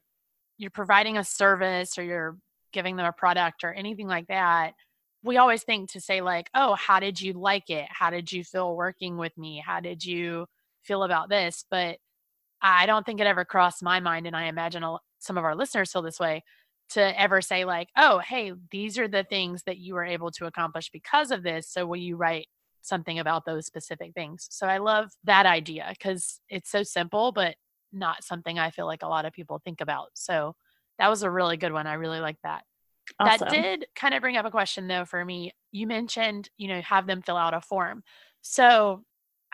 you're 0.59 0.71
providing 0.71 1.19
a 1.19 1.25
service 1.25 1.97
or 1.99 2.05
you're 2.05 2.37
giving 2.73 2.97
them 2.97 3.07
a 3.07 3.13
product 3.13 3.65
or 3.65 3.73
anything 3.73 4.09
like 4.09 4.27
that, 4.29 4.73
we 5.23 5.39
always 5.39 5.63
think 5.65 5.91
to 5.93 6.03
say 6.03 6.21
like, 6.21 6.51
"Oh, 6.55 6.75
how 6.75 7.01
did 7.01 7.19
you 7.19 7.33
like 7.33 7.71
it? 7.71 7.87
How 7.91 8.11
did 8.11 8.31
you 8.31 8.45
feel 8.45 8.77
working 8.77 9.17
with 9.17 9.39
me? 9.39 9.65
How 9.67 9.81
did 9.81 10.05
you 10.05 10.47
feel 10.83 11.03
about 11.03 11.31
this?" 11.31 11.65
But 11.71 11.99
I 12.63 12.87
don't 12.87 13.07
think 13.07 13.21
it 13.21 13.27
ever 13.27 13.45
crossed 13.45 13.83
my 13.83 14.01
mind, 14.01 14.27
and 14.27 14.37
I 14.37 14.47
imagine 14.47 14.85
some 15.21 15.39
of 15.39 15.45
our 15.45 15.57
listeners 15.57 15.93
feel 15.93 16.03
this 16.03 16.21
way 16.21 16.45
to 16.91 17.21
ever 17.21 17.41
say 17.41 17.65
like, 17.65 17.89
"Oh, 17.97 18.19
hey, 18.19 18.53
these 18.71 18.99
are 18.99 19.09
the 19.09 19.25
things 19.25 19.63
that 19.65 19.79
you 19.79 19.95
were 19.95 20.05
able 20.05 20.31
to 20.33 20.47
accomplish 20.47 20.91
because 20.91 21.31
of 21.31 21.43
this. 21.43 21.69
So 21.69 21.87
will 21.87 21.97
you 21.97 22.17
write 22.17 22.49
something 22.85 23.19
about 23.19 23.45
those 23.45 23.67
specific 23.67 24.13
things. 24.15 24.47
So 24.51 24.67
I 24.67 24.79
love 24.79 25.11
that 25.25 25.47
idea 25.47 25.87
because 25.91 26.41
it's 26.49 26.71
so 26.71 26.83
simple, 26.83 27.33
but 27.33 27.57
not 27.93 28.25
something 28.25 28.59
I 28.59 28.71
feel 28.71 28.87
like 28.87 29.03
a 29.03 29.09
lot 29.09 29.25
of 29.25 29.33
people 29.33 29.61
think 29.65 29.81
about. 29.81 30.11
So 30.15 30.55
that 30.99 31.09
was 31.09 31.23
a 31.23 31.31
really 31.31 31.57
good 31.57 31.73
one. 31.73 31.87
I 31.87 31.95
really 31.95 32.21
like 32.21 32.37
that. 32.43 32.65
Awesome. 33.19 33.49
That 33.49 33.51
did 33.51 33.87
kind 33.95 34.15
of 34.15 34.21
bring 34.21 34.37
up 34.37 34.47
a 34.47 34.51
question 34.51 34.89
though 34.89 35.05
for 35.05 35.25
me. 35.25 35.53
You 35.73 35.87
mentioned, 35.87 36.49
you 36.57 36.69
know, 36.69 36.81
have 36.83 37.07
them 37.07 37.23
fill 37.23 37.37
out 37.37 37.55
a 37.55 37.61
form. 37.61 38.03
So 38.43 39.05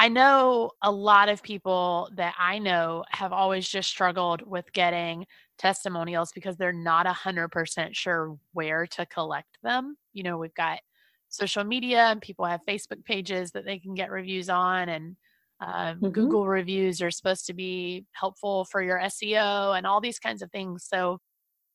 I 0.01 0.09
know 0.09 0.73
a 0.83 0.91
lot 0.91 1.29
of 1.29 1.43
people 1.43 2.11
that 2.15 2.35
I 2.39 2.59
know 2.59 3.05
have 3.11 3.33
always 3.35 3.69
just 3.69 3.91
struggled 3.91 4.43
with 4.43 4.73
getting 4.73 5.27
testimonials 5.59 6.33
because 6.33 6.57
they're 6.57 6.73
not 6.73 7.07
100% 7.07 7.95
sure 7.97 8.39
where 8.53 8.87
to 8.89 9.05
collect 9.07 9.59
them. 9.63 9.99
You 10.15 10.23
know, 10.23 10.39
we've 10.39 10.55
got 10.55 10.81
social 11.29 11.65
media 11.65 12.05
and 12.07 12.23
people 12.23 12.47
have 12.47 12.63
Facebook 12.67 13.05
pages 13.05 13.53
that 13.53 13.67
they 13.67 13.79
can 13.79 13.95
get 13.95 14.11
reviews 14.11 14.49
on 14.49 14.89
and 14.89 15.17
um, 15.61 16.03
Mhm. 16.03 16.11
Google 16.11 16.47
reviews 16.49 17.03
are 17.03 17.11
supposed 17.11 17.45
to 17.47 17.55
be 17.55 18.07
helpful 18.13 18.65
for 18.65 18.83
your 18.83 18.99
SEO 18.99 19.75
and 19.75 19.87
all 19.87 20.01
these 20.01 20.19
kinds 20.19 20.41
of 20.43 20.51
things. 20.51 20.87
So, 20.87 21.21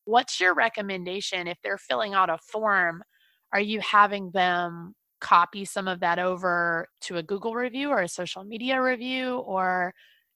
what's 0.06 0.40
your 0.40 0.54
recommendation 0.54 1.48
if 1.48 1.58
they're 1.64 1.78
filling 1.78 2.14
out 2.14 2.30
a 2.30 2.38
form? 2.38 3.04
Are 3.54 3.60
you 3.60 3.80
having 3.82 4.32
them 4.32 4.96
copy 5.26 5.66
some 5.66 5.88
of 5.88 6.02
that 6.02 6.20
over 6.20 6.88
to 7.02 7.18
a 7.18 7.24
Google 7.24 7.56
review 7.56 7.90
or 7.90 8.02
a 8.02 8.08
social 8.08 8.44
media 8.44 8.80
review, 8.80 9.38
or 9.40 9.92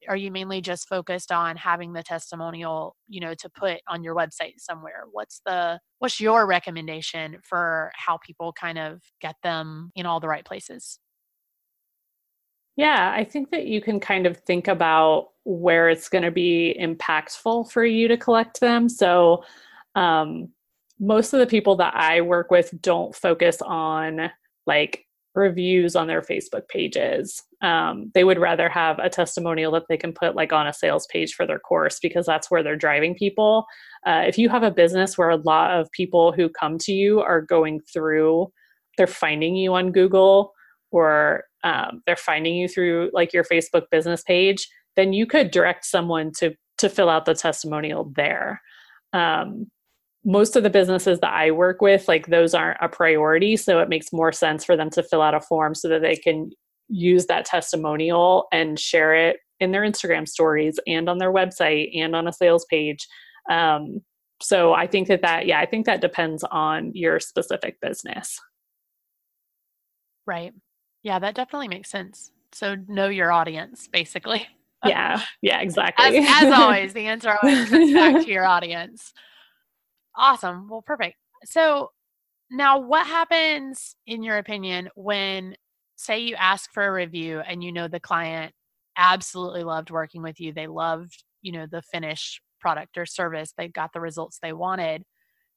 are 0.08 0.16
you 0.16 0.32
mainly 0.32 0.62
just 0.62 0.88
focused 0.88 1.32
on 1.32 1.56
having 1.58 1.94
the 1.94 2.02
testimonial, 2.02 2.96
you 3.08 3.20
know, 3.22 3.36
to 3.36 3.50
put 3.50 3.82
on 3.88 4.04
your 4.04 4.16
website 4.16 4.54
somewhere? 4.58 5.04
What's 5.12 5.42
the 5.46 5.80
what's 6.00 6.20
your 6.20 6.48
recommendation 6.48 7.38
for 7.44 7.92
how 7.94 8.18
people 8.26 8.52
kind 8.52 8.80
of 8.80 9.00
get 9.22 9.36
them 9.44 9.92
in 9.94 10.08
all 10.08 10.20
the 10.20 10.28
right 10.28 10.44
places? 10.44 10.98
Yeah, 12.76 13.14
I 13.16 13.26
think 13.26 13.52
that 13.52 13.68
you 13.68 13.82
can 13.82 14.00
kind 14.00 14.26
of 14.26 14.38
think 14.38 14.68
about 14.68 15.28
where 15.44 15.90
it's 15.90 16.10
going 16.10 16.24
to 16.24 16.32
be 16.32 16.76
impactful 16.82 17.72
for 17.72 17.86
you 17.86 18.08
to 18.08 18.18
collect 18.18 18.60
them. 18.60 18.90
So, 18.90 19.44
um, 19.94 20.50
most 21.00 21.34
of 21.34 21.40
the 21.40 21.48
people 21.48 21.76
that 21.76 21.94
I 21.96 22.22
work 22.22 22.50
with 22.50 22.74
don't 22.82 23.16
focus 23.16 23.62
on 23.62 24.32
like 24.70 25.04
reviews 25.36 25.96
on 25.96 26.08
their 26.08 26.22
Facebook 26.22 26.68
pages. 26.68 27.42
Um, 27.62 28.12
they 28.14 28.24
would 28.24 28.40
rather 28.40 28.70
have 28.70 29.00
a 29.00 29.10
testimonial 29.10 29.72
that 29.74 29.84
they 29.90 29.98
can 29.98 30.14
put 30.14 30.36
like 30.36 30.54
on 30.54 30.68
a 30.68 30.74
sales 30.74 31.08
page 31.12 31.34
for 31.34 31.46
their 31.46 31.60
course 31.60 32.00
because 32.00 32.26
that's 32.26 32.50
where 32.50 32.64
they're 32.64 32.76
driving 32.76 33.16
people. 33.16 33.66
Uh, 34.06 34.24
if 34.28 34.38
you 34.38 34.50
have 34.50 34.64
a 34.64 34.72
business 34.72 35.18
where 35.18 35.30
a 35.30 35.38
lot 35.38 35.72
of 35.72 35.92
people 35.92 36.32
who 36.32 36.50
come 36.50 36.78
to 36.80 36.92
you 36.92 37.20
are 37.20 37.42
going 37.42 37.80
through, 37.92 38.48
they're 38.98 39.08
finding 39.08 39.56
you 39.56 39.74
on 39.74 39.92
Google 39.92 40.54
or 40.92 41.44
um, 41.64 42.02
they're 42.06 42.16
finding 42.16 42.56
you 42.56 42.68
through 42.68 43.12
like 43.14 43.34
your 43.34 43.44
Facebook 43.44 43.84
business 43.92 44.24
page, 44.24 44.68
then 44.96 45.14
you 45.14 45.26
could 45.26 45.52
direct 45.52 45.86
someone 45.86 46.32
to 46.40 46.54
to 46.78 46.90
fill 46.90 47.10
out 47.10 47.26
the 47.26 47.34
testimonial 47.34 48.12
there. 48.16 48.62
Um, 49.12 49.70
most 50.26 50.56
of 50.56 50.64
the 50.64 50.70
businesses 50.70 51.20
that 51.20 51.34
I 51.34 51.52
work 51.52 51.82
with, 51.82 52.08
like 52.08 52.28
those 52.28 52.54
aren't 52.54 52.78
a 52.82 52.90
priority, 52.90 53.56
so 53.56 53.80
it 53.80 53.90
makes 53.90 54.12
more 54.12 54.32
sense 54.32 54.66
for 54.66 54.76
them 54.76 54.90
to 54.92 55.04
fill 55.04 55.22
out 55.22 55.34
a 55.34 55.42
form 55.42 55.76
so 55.76 55.88
that 55.90 56.02
they 56.02 56.16
can 56.16 56.52
use 56.90 57.28
that 57.28 57.46
testimonial 57.46 58.48
and 58.52 58.80
share 58.80 59.16
it 59.16 59.38
in 59.60 59.72
their 59.72 59.82
Instagram 59.82 60.28
stories 60.28 60.80
and 60.88 61.10
on 61.10 61.18
their 61.18 61.32
website 61.32 61.98
and 61.98 62.16
on 62.16 62.28
a 62.28 62.34
sales 62.34 62.66
page. 62.70 63.08
Um, 63.50 64.02
so 64.42 64.74
I 64.74 64.88
think 64.88 65.08
that 65.08 65.22
that 65.22 65.46
yeah, 65.46 65.60
I 65.60 65.66
think 65.66 65.86
that 65.86 66.02
depends 66.02 66.44
on 66.44 66.92
your 66.94 67.20
specific 67.20 67.80
business. 67.82 68.40
Right. 70.26 70.54
Yeah, 71.04 71.20
that 71.20 71.36
definitely 71.36 71.68
makes 71.68 71.90
sense. 71.90 72.32
So 72.52 72.76
know 72.88 73.08
your 73.08 73.32
audience, 73.32 73.88
basically. 73.88 74.48
Yeah, 74.86 75.22
yeah, 75.42 75.60
exactly. 75.62 76.18
As, 76.18 76.44
as 76.44 76.54
always, 76.60 76.94
the 76.94 77.06
answer 77.06 77.38
always 77.42 77.70
comes 77.70 77.94
back 77.94 78.24
to 78.24 78.32
your 78.32 78.46
audience. 78.46 79.14
Awesome. 80.16 80.68
Well, 80.70 80.82
perfect. 80.82 81.18
So 81.46 81.92
now 82.52 82.80
what 82.80 83.08
happens 83.08 83.96
in 84.08 84.24
your 84.24 84.38
opinion 84.38 84.90
when 84.96 85.56
say 85.98 86.20
you 86.20 86.36
ask 86.36 86.72
for 86.74 86.86
a 86.88 86.92
review 86.94 87.40
and 87.42 87.64
you 87.64 87.72
know 87.72 87.88
the 87.88 88.00
client 88.00 88.54
absolutely 88.98 89.64
loved 89.64 89.92
working 89.92 90.22
with 90.24 90.40
you. 90.40 90.54
They 90.54 90.68
loved, 90.68 91.24
you 91.42 91.52
know, 91.54 91.68
the 91.72 91.82
finished 91.84 92.42
product 92.62 92.98
or 92.98 93.06
service. 93.06 93.54
They 93.58 93.68
got 93.70 93.94
the 93.94 94.02
results 94.02 94.40
they 94.42 94.54
wanted. 94.54 95.04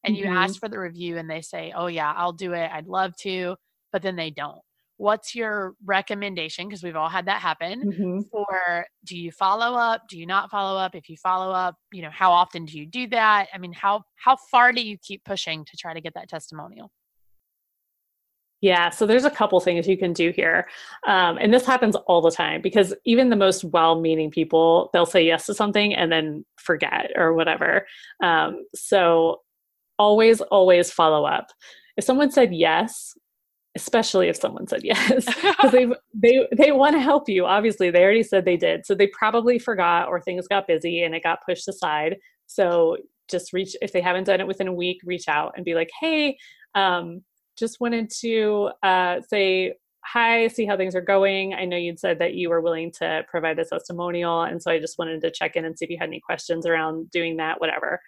And 0.04 0.16
you 0.16 0.26
Mhm. 0.26 0.32
ask 0.32 0.60
for 0.60 0.68
the 0.68 0.78
review 0.80 1.18
and 1.18 1.30
they 1.30 1.42
say, 1.42 1.72
"Oh 1.76 1.88
yeah, 1.88 2.12
I'll 2.16 2.32
do 2.32 2.54
it. 2.54 2.70
I'd 2.72 2.86
love 2.88 3.16
to." 3.22 3.56
But 3.92 4.02
then 4.02 4.16
they 4.16 4.30
don't. 4.30 4.60
What's 5.02 5.34
your 5.34 5.74
recommendation 5.84 6.68
because 6.68 6.84
we've 6.84 6.94
all 6.94 7.08
had 7.08 7.26
that 7.26 7.40
happen? 7.40 7.82
Mhm. 7.92 8.22
or 8.32 8.86
do 9.04 9.16
you 9.18 9.30
follow 9.32 9.76
up 9.76 10.02
do 10.08 10.16
you 10.18 10.26
not 10.26 10.50
follow 10.50 10.78
up 10.78 10.94
if 10.94 11.08
you 11.08 11.16
follow 11.16 11.52
up 11.52 11.74
you 11.92 12.02
know 12.02 12.10
how 12.10 12.30
often 12.30 12.64
do 12.64 12.78
you 12.78 12.86
do 12.86 13.06
that 13.08 13.48
i 13.52 13.58
mean 13.58 13.72
how 13.72 14.02
how 14.14 14.36
far 14.50 14.72
do 14.72 14.80
you 14.80 14.96
keep 14.98 15.24
pushing 15.24 15.64
to 15.64 15.76
try 15.76 15.92
to 15.92 16.00
get 16.00 16.14
that 16.14 16.28
testimonial 16.28 16.90
Yeah, 18.60 18.90
so 18.90 19.06
there's 19.06 19.24
a 19.24 19.30
couple 19.30 19.58
things 19.58 19.88
you 19.88 19.98
can 19.98 20.12
do 20.12 20.30
here. 20.30 20.68
Um, 21.04 21.36
and 21.40 21.52
this 21.52 21.66
happens 21.66 21.96
all 22.06 22.20
the 22.22 22.30
time 22.30 22.62
because 22.62 22.94
even 23.04 23.28
the 23.28 23.34
most 23.46 23.64
well 23.64 24.00
meaning 24.00 24.30
people, 24.30 24.88
they'll 24.92 25.04
say 25.14 25.26
yes 25.26 25.46
to 25.46 25.54
something 25.54 25.92
and 25.96 26.12
then 26.12 26.44
forget 26.58 27.10
or 27.16 27.34
whatever. 27.34 27.86
Um, 28.22 28.64
so 28.72 29.40
always, 29.98 30.40
always 30.42 30.92
follow 30.92 31.24
up. 31.26 31.46
If 31.96 32.04
someone 32.04 32.30
said 32.30 32.54
yes, 32.54 33.14
especially 33.76 34.28
if 34.28 34.36
someone 34.36 34.66
said 34.66 34.82
yes, 34.84 35.24
because 35.42 35.72
they 35.72 35.86
they 36.14 36.46
they 36.56 36.72
want 36.72 36.94
to 36.94 37.00
help 37.00 37.28
you. 37.28 37.46
Obviously, 37.46 37.90
they 37.90 38.02
already 38.02 38.22
said 38.22 38.44
they 38.44 38.56
did, 38.56 38.86
so 38.86 38.94
they 38.94 39.06
probably 39.08 39.58
forgot 39.58 40.08
or 40.08 40.20
things 40.20 40.48
got 40.48 40.66
busy 40.66 41.02
and 41.02 41.14
it 41.14 41.22
got 41.22 41.44
pushed 41.46 41.68
aside. 41.68 42.16
So 42.46 42.96
just 43.30 43.52
reach 43.52 43.74
if 43.80 43.92
they 43.92 44.00
haven't 44.00 44.24
done 44.24 44.40
it 44.40 44.46
within 44.46 44.68
a 44.68 44.72
week, 44.72 45.00
reach 45.04 45.28
out 45.28 45.54
and 45.56 45.64
be 45.64 45.74
like, 45.74 45.90
hey. 46.00 46.36
Um, 46.74 47.22
just 47.58 47.80
wanted 47.80 48.10
to 48.20 48.70
uh, 48.82 49.20
say 49.28 49.74
hi, 50.04 50.48
see 50.48 50.66
how 50.66 50.76
things 50.76 50.94
are 50.94 51.00
going. 51.00 51.54
I 51.54 51.64
know 51.64 51.76
you'd 51.76 52.00
said 52.00 52.18
that 52.18 52.34
you 52.34 52.50
were 52.50 52.60
willing 52.60 52.90
to 52.98 53.24
provide 53.30 53.58
a 53.58 53.64
testimonial. 53.64 54.42
And 54.42 54.60
so 54.62 54.70
I 54.70 54.78
just 54.78 54.98
wanted 54.98 55.20
to 55.22 55.30
check 55.30 55.56
in 55.56 55.64
and 55.64 55.78
see 55.78 55.84
if 55.84 55.90
you 55.90 55.98
had 55.98 56.08
any 56.08 56.20
questions 56.20 56.66
around 56.66 57.10
doing 57.10 57.36
that, 57.36 57.60
whatever. 57.60 58.00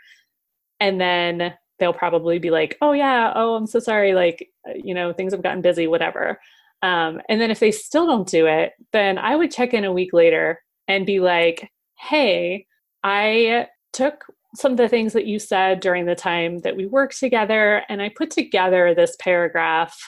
And 0.81 1.01
then 1.01 1.55
they'll 1.79 1.93
probably 1.93 2.39
be 2.39 2.51
like, 2.51 2.77
oh, 2.81 2.93
yeah, 2.93 3.33
oh, 3.35 3.55
I'm 3.55 3.67
so 3.67 3.79
sorry. 3.79 4.15
Like, 4.15 4.49
uh, 4.69 4.73
you 4.75 4.95
know, 4.95 5.13
things 5.13 5.33
have 5.33 5.43
gotten 5.43 5.63
busy, 5.63 5.87
whatever. 5.87 6.41
Um, 6.83 7.21
and 7.29 7.41
then 7.41 7.51
if 7.51 7.61
they 7.61 7.71
still 7.71 8.07
don't 8.07 8.29
do 8.29 8.47
it, 8.47 8.73
then 8.93 9.19
I 9.19 9.37
would 9.37 9.51
check 9.51 9.75
in 9.75 9.85
a 9.85 9.93
week 9.93 10.13
later 10.13 10.61
and 10.87 11.07
be 11.07 11.21
like, 11.21 11.71
hey, 11.99 12.67
I 13.03 13.69
took 13.93 14.25
some 14.55 14.73
of 14.73 14.79
the 14.79 14.89
things 14.89 15.13
that 15.15 15.27
you 15.27 15.39
said 15.39 15.81
during 15.81 16.07
the 16.07 16.15
time 16.15 16.59
that 16.61 16.77
we 16.77 16.87
worked 16.87 17.19
together, 17.19 17.83
and 17.89 18.01
I 18.01 18.11
put 18.17 18.31
together 18.31 18.95
this 18.95 19.17
paragraph 19.19 19.99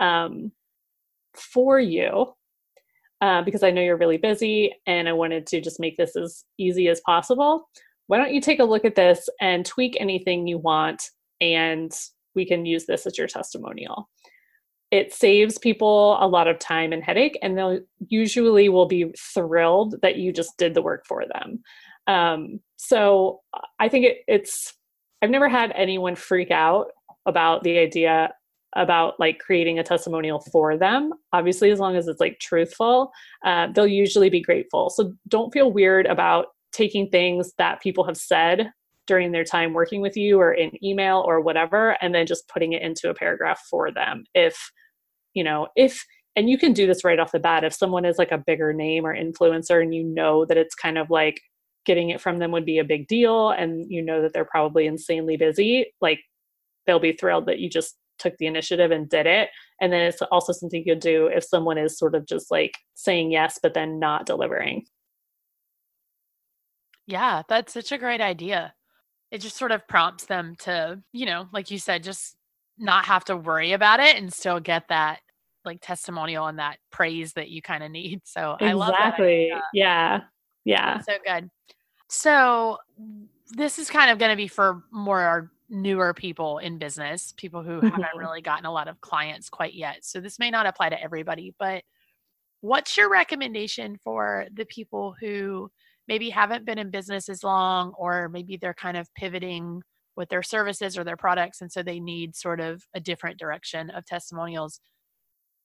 um, 0.00 0.52
for 1.34 1.78
you 1.78 2.34
uh, 3.20 3.42
because 3.42 3.62
I 3.62 3.70
know 3.70 3.80
you're 3.82 3.96
really 3.96 4.18
busy 4.18 4.74
and 4.86 5.08
I 5.08 5.12
wanted 5.12 5.46
to 5.48 5.60
just 5.60 5.80
make 5.80 5.96
this 5.96 6.16
as 6.16 6.44
easy 6.58 6.88
as 6.88 7.00
possible. 7.00 7.68
Why 8.12 8.18
don't 8.18 8.34
you 8.34 8.42
take 8.42 8.58
a 8.58 8.64
look 8.64 8.84
at 8.84 8.94
this 8.94 9.26
and 9.40 9.64
tweak 9.64 9.96
anything 9.98 10.46
you 10.46 10.58
want, 10.58 11.02
and 11.40 11.90
we 12.34 12.44
can 12.44 12.66
use 12.66 12.84
this 12.84 13.06
as 13.06 13.16
your 13.16 13.26
testimonial? 13.26 14.10
It 14.90 15.14
saves 15.14 15.56
people 15.56 16.18
a 16.20 16.28
lot 16.28 16.46
of 16.46 16.58
time 16.58 16.92
and 16.92 17.02
headache, 17.02 17.38
and 17.40 17.56
they'll 17.56 17.80
usually 18.08 18.68
will 18.68 18.84
be 18.84 19.14
thrilled 19.18 19.94
that 20.02 20.16
you 20.16 20.30
just 20.30 20.58
did 20.58 20.74
the 20.74 20.82
work 20.82 21.06
for 21.08 21.24
them. 21.32 21.62
Um, 22.06 22.60
so 22.76 23.40
I 23.80 23.88
think 23.88 24.04
it, 24.04 24.18
it's, 24.28 24.74
I've 25.22 25.30
never 25.30 25.48
had 25.48 25.72
anyone 25.74 26.14
freak 26.14 26.50
out 26.50 26.88
about 27.24 27.62
the 27.62 27.78
idea 27.78 28.34
about 28.76 29.18
like 29.20 29.38
creating 29.38 29.78
a 29.78 29.82
testimonial 29.82 30.44
for 30.52 30.76
them. 30.76 31.14
Obviously, 31.32 31.70
as 31.70 31.78
long 31.78 31.96
as 31.96 32.08
it's 32.08 32.20
like 32.20 32.38
truthful, 32.40 33.10
uh, 33.46 33.68
they'll 33.74 33.86
usually 33.86 34.28
be 34.28 34.42
grateful. 34.42 34.90
So 34.90 35.14
don't 35.28 35.50
feel 35.50 35.72
weird 35.72 36.04
about 36.04 36.48
taking 36.72 37.08
things 37.08 37.52
that 37.58 37.82
people 37.82 38.04
have 38.04 38.16
said 38.16 38.70
during 39.06 39.32
their 39.32 39.44
time 39.44 39.72
working 39.72 40.00
with 40.00 40.16
you 40.16 40.40
or 40.40 40.52
in 40.52 40.72
email 40.84 41.22
or 41.26 41.40
whatever, 41.40 41.96
and 42.00 42.14
then 42.14 42.26
just 42.26 42.48
putting 42.48 42.72
it 42.72 42.82
into 42.82 43.10
a 43.10 43.14
paragraph 43.14 43.60
for 43.68 43.90
them. 43.90 44.24
If, 44.34 44.70
you 45.34 45.44
know, 45.44 45.68
if, 45.76 46.04
and 46.36 46.48
you 46.48 46.56
can 46.56 46.72
do 46.72 46.86
this 46.86 47.04
right 47.04 47.18
off 47.18 47.32
the 47.32 47.38
bat 47.38 47.64
if 47.64 47.74
someone 47.74 48.04
is 48.04 48.18
like 48.18 48.32
a 48.32 48.42
bigger 48.46 48.72
name 48.72 49.04
or 49.04 49.14
influencer 49.14 49.82
and 49.82 49.94
you 49.94 50.02
know 50.02 50.44
that 50.46 50.56
it's 50.56 50.74
kind 50.74 50.98
of 50.98 51.10
like 51.10 51.40
getting 51.84 52.10
it 52.10 52.20
from 52.20 52.38
them 52.38 52.52
would 52.52 52.64
be 52.64 52.78
a 52.78 52.84
big 52.84 53.06
deal 53.08 53.50
and 53.50 53.90
you 53.90 54.02
know 54.02 54.22
that 54.22 54.32
they're 54.32 54.44
probably 54.44 54.86
insanely 54.86 55.36
busy 55.36 55.86
like 56.00 56.20
they'll 56.86 57.00
be 57.00 57.12
thrilled 57.12 57.46
that 57.46 57.58
you 57.58 57.68
just 57.68 57.96
took 58.18 58.36
the 58.38 58.46
initiative 58.46 58.90
and 58.90 59.08
did 59.08 59.26
it 59.26 59.48
and 59.80 59.92
then 59.92 60.02
it's 60.02 60.22
also 60.30 60.52
something 60.52 60.82
you 60.84 60.94
could 60.94 61.00
do 61.00 61.26
if 61.26 61.44
someone 61.44 61.76
is 61.76 61.98
sort 61.98 62.14
of 62.14 62.26
just 62.26 62.50
like 62.50 62.72
saying 62.94 63.32
yes 63.32 63.58
but 63.62 63.74
then 63.74 63.98
not 63.98 64.26
delivering 64.26 64.84
yeah 67.06 67.42
that's 67.48 67.72
such 67.72 67.92
a 67.92 67.98
great 67.98 68.20
idea. 68.20 68.74
It 69.30 69.40
just 69.40 69.56
sort 69.56 69.72
of 69.72 69.86
prompts 69.88 70.26
them 70.26 70.56
to 70.60 71.00
you 71.12 71.26
know 71.26 71.48
like 71.52 71.70
you 71.70 71.78
said 71.78 72.02
just 72.02 72.36
not 72.78 73.04
have 73.04 73.24
to 73.26 73.36
worry 73.36 73.72
about 73.72 74.00
it 74.00 74.16
and 74.16 74.32
still 74.32 74.60
get 74.60 74.88
that 74.88 75.20
like 75.64 75.78
testimonial 75.80 76.46
and 76.46 76.58
that 76.58 76.78
praise 76.90 77.32
that 77.34 77.48
you 77.48 77.62
kind 77.62 77.82
of 77.82 77.90
need. 77.90 78.20
So 78.26 78.56
i 78.60 78.72
love 78.72 78.94
that 78.98 79.08
exactly. 79.08 79.50
Yeah. 79.72 80.20
Yeah. 80.64 81.00
So 81.00 81.14
good. 81.24 81.50
So 82.08 82.78
this 83.50 83.78
is 83.78 83.90
kind 83.90 84.10
of 84.10 84.18
going 84.18 84.30
to 84.30 84.36
be 84.36 84.48
for 84.48 84.82
more 84.90 85.50
newer 85.68 86.12
people 86.14 86.58
in 86.58 86.78
business, 86.78 87.32
people 87.36 87.62
who 87.62 87.80
haven't 87.80 88.06
really 88.16 88.42
gotten 88.42 88.66
a 88.66 88.72
lot 88.72 88.88
of 88.88 89.00
clients 89.00 89.48
quite 89.48 89.74
yet. 89.74 90.04
So 90.04 90.20
this 90.20 90.38
may 90.38 90.50
not 90.50 90.66
apply 90.66 90.90
to 90.90 91.02
everybody, 91.02 91.54
but 91.58 91.82
what's 92.60 92.96
your 92.96 93.10
recommendation 93.10 93.98
for 94.02 94.46
the 94.52 94.66
people 94.66 95.14
who 95.20 95.70
maybe 96.08 96.30
haven't 96.30 96.64
been 96.64 96.78
in 96.78 96.90
business 96.90 97.28
as 97.28 97.44
long 97.44 97.92
or 97.98 98.28
maybe 98.28 98.56
they're 98.56 98.74
kind 98.74 98.96
of 98.96 99.12
pivoting 99.14 99.82
with 100.16 100.28
their 100.28 100.42
services 100.42 100.98
or 100.98 101.04
their 101.04 101.16
products 101.16 101.60
and 101.60 101.72
so 101.72 101.82
they 101.82 102.00
need 102.00 102.36
sort 102.36 102.60
of 102.60 102.82
a 102.94 103.00
different 103.00 103.38
direction 103.38 103.90
of 103.90 104.04
testimonials. 104.04 104.80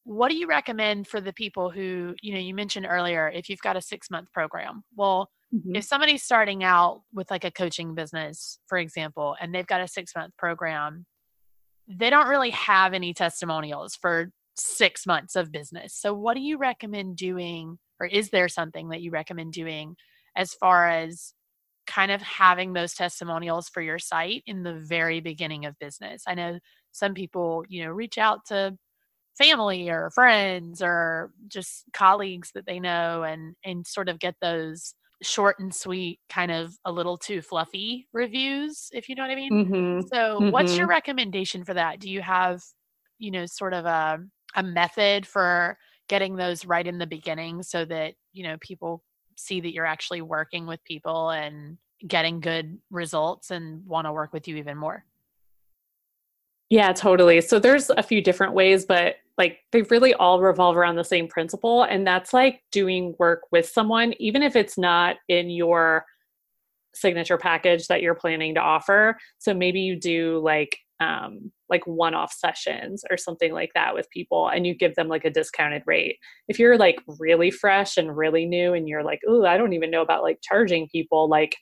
What 0.04 0.30
do 0.30 0.38
you 0.38 0.48
recommend 0.48 1.08
for 1.08 1.20
the 1.20 1.34
people 1.34 1.70
who 1.70 2.16
you 2.22 2.34
know 2.34 2.40
you 2.40 2.54
mentioned 2.54 2.88
earlier 2.90 3.30
if 3.30 3.50
you've 3.50 3.62
got 3.62 3.78
a 3.78 3.82
six 3.82 4.10
month 4.10 4.32
program? 4.32 4.84
Well 4.96 5.30
mm-hmm. 5.54 5.76
if 5.76 5.84
somebody's 5.84 6.24
starting 6.24 6.64
out 6.64 7.02
with 7.14 7.30
like 7.30 7.44
a 7.44 7.52
coaching 7.52 7.96
business 7.96 8.60
for 8.68 8.78
example 8.78 9.36
and 9.40 9.54
they've 9.54 9.68
got 9.68 9.82
a 9.82 9.88
six 9.88 10.14
month 10.16 10.34
program 10.38 11.06
they 11.88 12.10
don't 12.10 12.28
really 12.28 12.50
have 12.50 12.94
any 12.94 13.14
testimonials 13.14 13.96
for 13.96 14.32
six 14.56 15.06
months 15.06 15.36
of 15.36 15.52
business. 15.52 15.94
So 15.94 16.14
what 16.14 16.34
do 16.36 16.42
you 16.42 16.58
recommend 16.58 17.16
doing 17.16 17.78
or 18.00 18.08
is 18.08 18.30
there 18.30 18.48
something 18.48 18.90
that 18.90 19.02
you 19.02 19.12
recommend 19.12 19.54
doing 19.54 19.96
as 20.38 20.54
far 20.54 20.88
as 20.88 21.34
kind 21.88 22.12
of 22.12 22.22
having 22.22 22.74
those 22.74 22.94
testimonials 22.94 23.68
for 23.70 23.82
your 23.82 24.00
site 24.00 24.44
in 24.46 24.64
the 24.64 24.74
very 24.74 25.20
beginning 25.20 25.66
of 25.66 25.78
business 25.80 26.24
i 26.28 26.34
know 26.34 26.60
some 26.92 27.14
people 27.14 27.64
you 27.68 27.84
know 27.84 27.92
reach 27.92 28.18
out 28.18 28.46
to 28.46 28.78
family 29.38 29.90
or 29.90 30.10
friends 30.12 30.82
or 30.82 31.32
just 31.48 31.84
colleagues 31.94 32.52
that 32.54 32.66
they 32.66 32.80
know 32.80 33.24
and 33.24 33.56
and 33.64 33.86
sort 33.86 34.10
of 34.10 34.20
get 34.20 34.36
those 34.42 34.96
short 35.22 35.58
and 35.60 35.74
sweet 35.74 36.20
kind 36.30 36.52
of 36.52 36.74
a 36.86 36.92
little 36.92 37.18
too 37.18 37.42
fluffy 37.42 38.08
reviews 38.14 38.90
if 38.94 39.10
you 39.10 39.16
know 39.16 39.24
what 39.24 39.32
i 39.32 39.36
mean 39.36 39.52
mm-hmm. 39.52 40.08
so 40.08 40.40
mm-hmm. 40.40 40.52
what's 40.52 40.78
your 40.78 40.88
recommendation 40.88 41.64
for 41.64 41.74
that 41.74 42.00
do 42.00 42.10
you 42.10 42.22
have 42.22 42.62
you 43.18 43.32
know 43.32 43.46
sort 43.46 43.74
of 43.74 43.86
a 43.86 44.20
a 44.56 44.64
method 44.64 45.26
for 45.26 45.78
getting 46.08 46.36
those 46.36 46.66
right 46.66 46.88
in 46.88 46.98
the 46.98 47.08
beginning 47.08 47.64
so 47.64 47.84
that 47.86 48.14
you 48.34 48.44
know 48.44 48.58
people 48.62 49.04
see 49.38 49.62
that 49.62 49.74
you're 49.74 49.86
actually 49.86 50.22
working 50.22 50.68
with 50.68 50.84
people 50.84 51.30
and 51.30 51.78
getting 52.06 52.40
good 52.40 52.78
results 52.92 53.52
and 53.52 53.86
want 53.86 54.06
to 54.06 54.12
work 54.12 54.34
with 54.34 54.48
you 54.48 54.56
even 54.58 54.78
more 54.78 55.06
yeah, 56.70 56.92
totally. 56.92 57.42
So 57.42 57.60
there's 57.60 57.90
a 57.90 58.04
few 58.04 58.22
different 58.22 58.54
ways, 58.54 58.86
but 58.86 59.16
like 59.38 59.60
they 59.72 59.84
really 59.84 60.14
all 60.16 60.42
revolve 60.42 60.76
around 60.76 60.96
the 60.96 61.04
same 61.04 61.28
principle. 61.28 61.84
And 61.84 62.06
that's 62.06 62.34
like 62.34 62.62
doing 62.72 63.16
work 63.20 63.44
with 63.52 63.68
someone, 63.68 64.14
even 64.20 64.44
if 64.44 64.56
it's 64.56 64.78
not 64.78 65.16
in 65.30 65.50
your 65.50 66.06
signature 66.94 67.38
package 67.38 67.88
that 67.88 68.02
you're 68.02 68.16
planning 68.16 68.56
to 68.56 68.60
offer. 68.60 69.18
So 69.38 69.54
maybe 69.54 69.80
you 69.80 69.96
do 69.96 70.40
like 70.40 70.78
um 71.00 71.52
like 71.70 71.86
one-off 71.86 72.34
sessions 72.34 73.04
or 73.12 73.18
something 73.18 73.54
like 73.54 73.70
that 73.76 73.94
with 73.94 74.10
people 74.10 74.48
and 74.48 74.66
you 74.66 74.74
give 74.74 74.96
them 74.96 75.08
like 75.08 75.26
a 75.26 75.30
discounted 75.30 75.84
rate. 75.86 76.18
If 76.48 76.58
you're 76.60 76.78
like 76.78 77.00
really 77.20 77.52
fresh 77.52 77.98
and 77.98 78.16
really 78.16 78.46
new 78.46 78.74
and 78.74 78.88
you're 78.88 79.04
like, 79.04 79.20
"Oh, 79.28 79.46
I 79.46 79.58
don't 79.58 79.74
even 79.74 79.92
know 79.92 80.02
about 80.02 80.24
like 80.24 80.40
charging 80.42 80.88
people," 80.90 81.30
like 81.30 81.56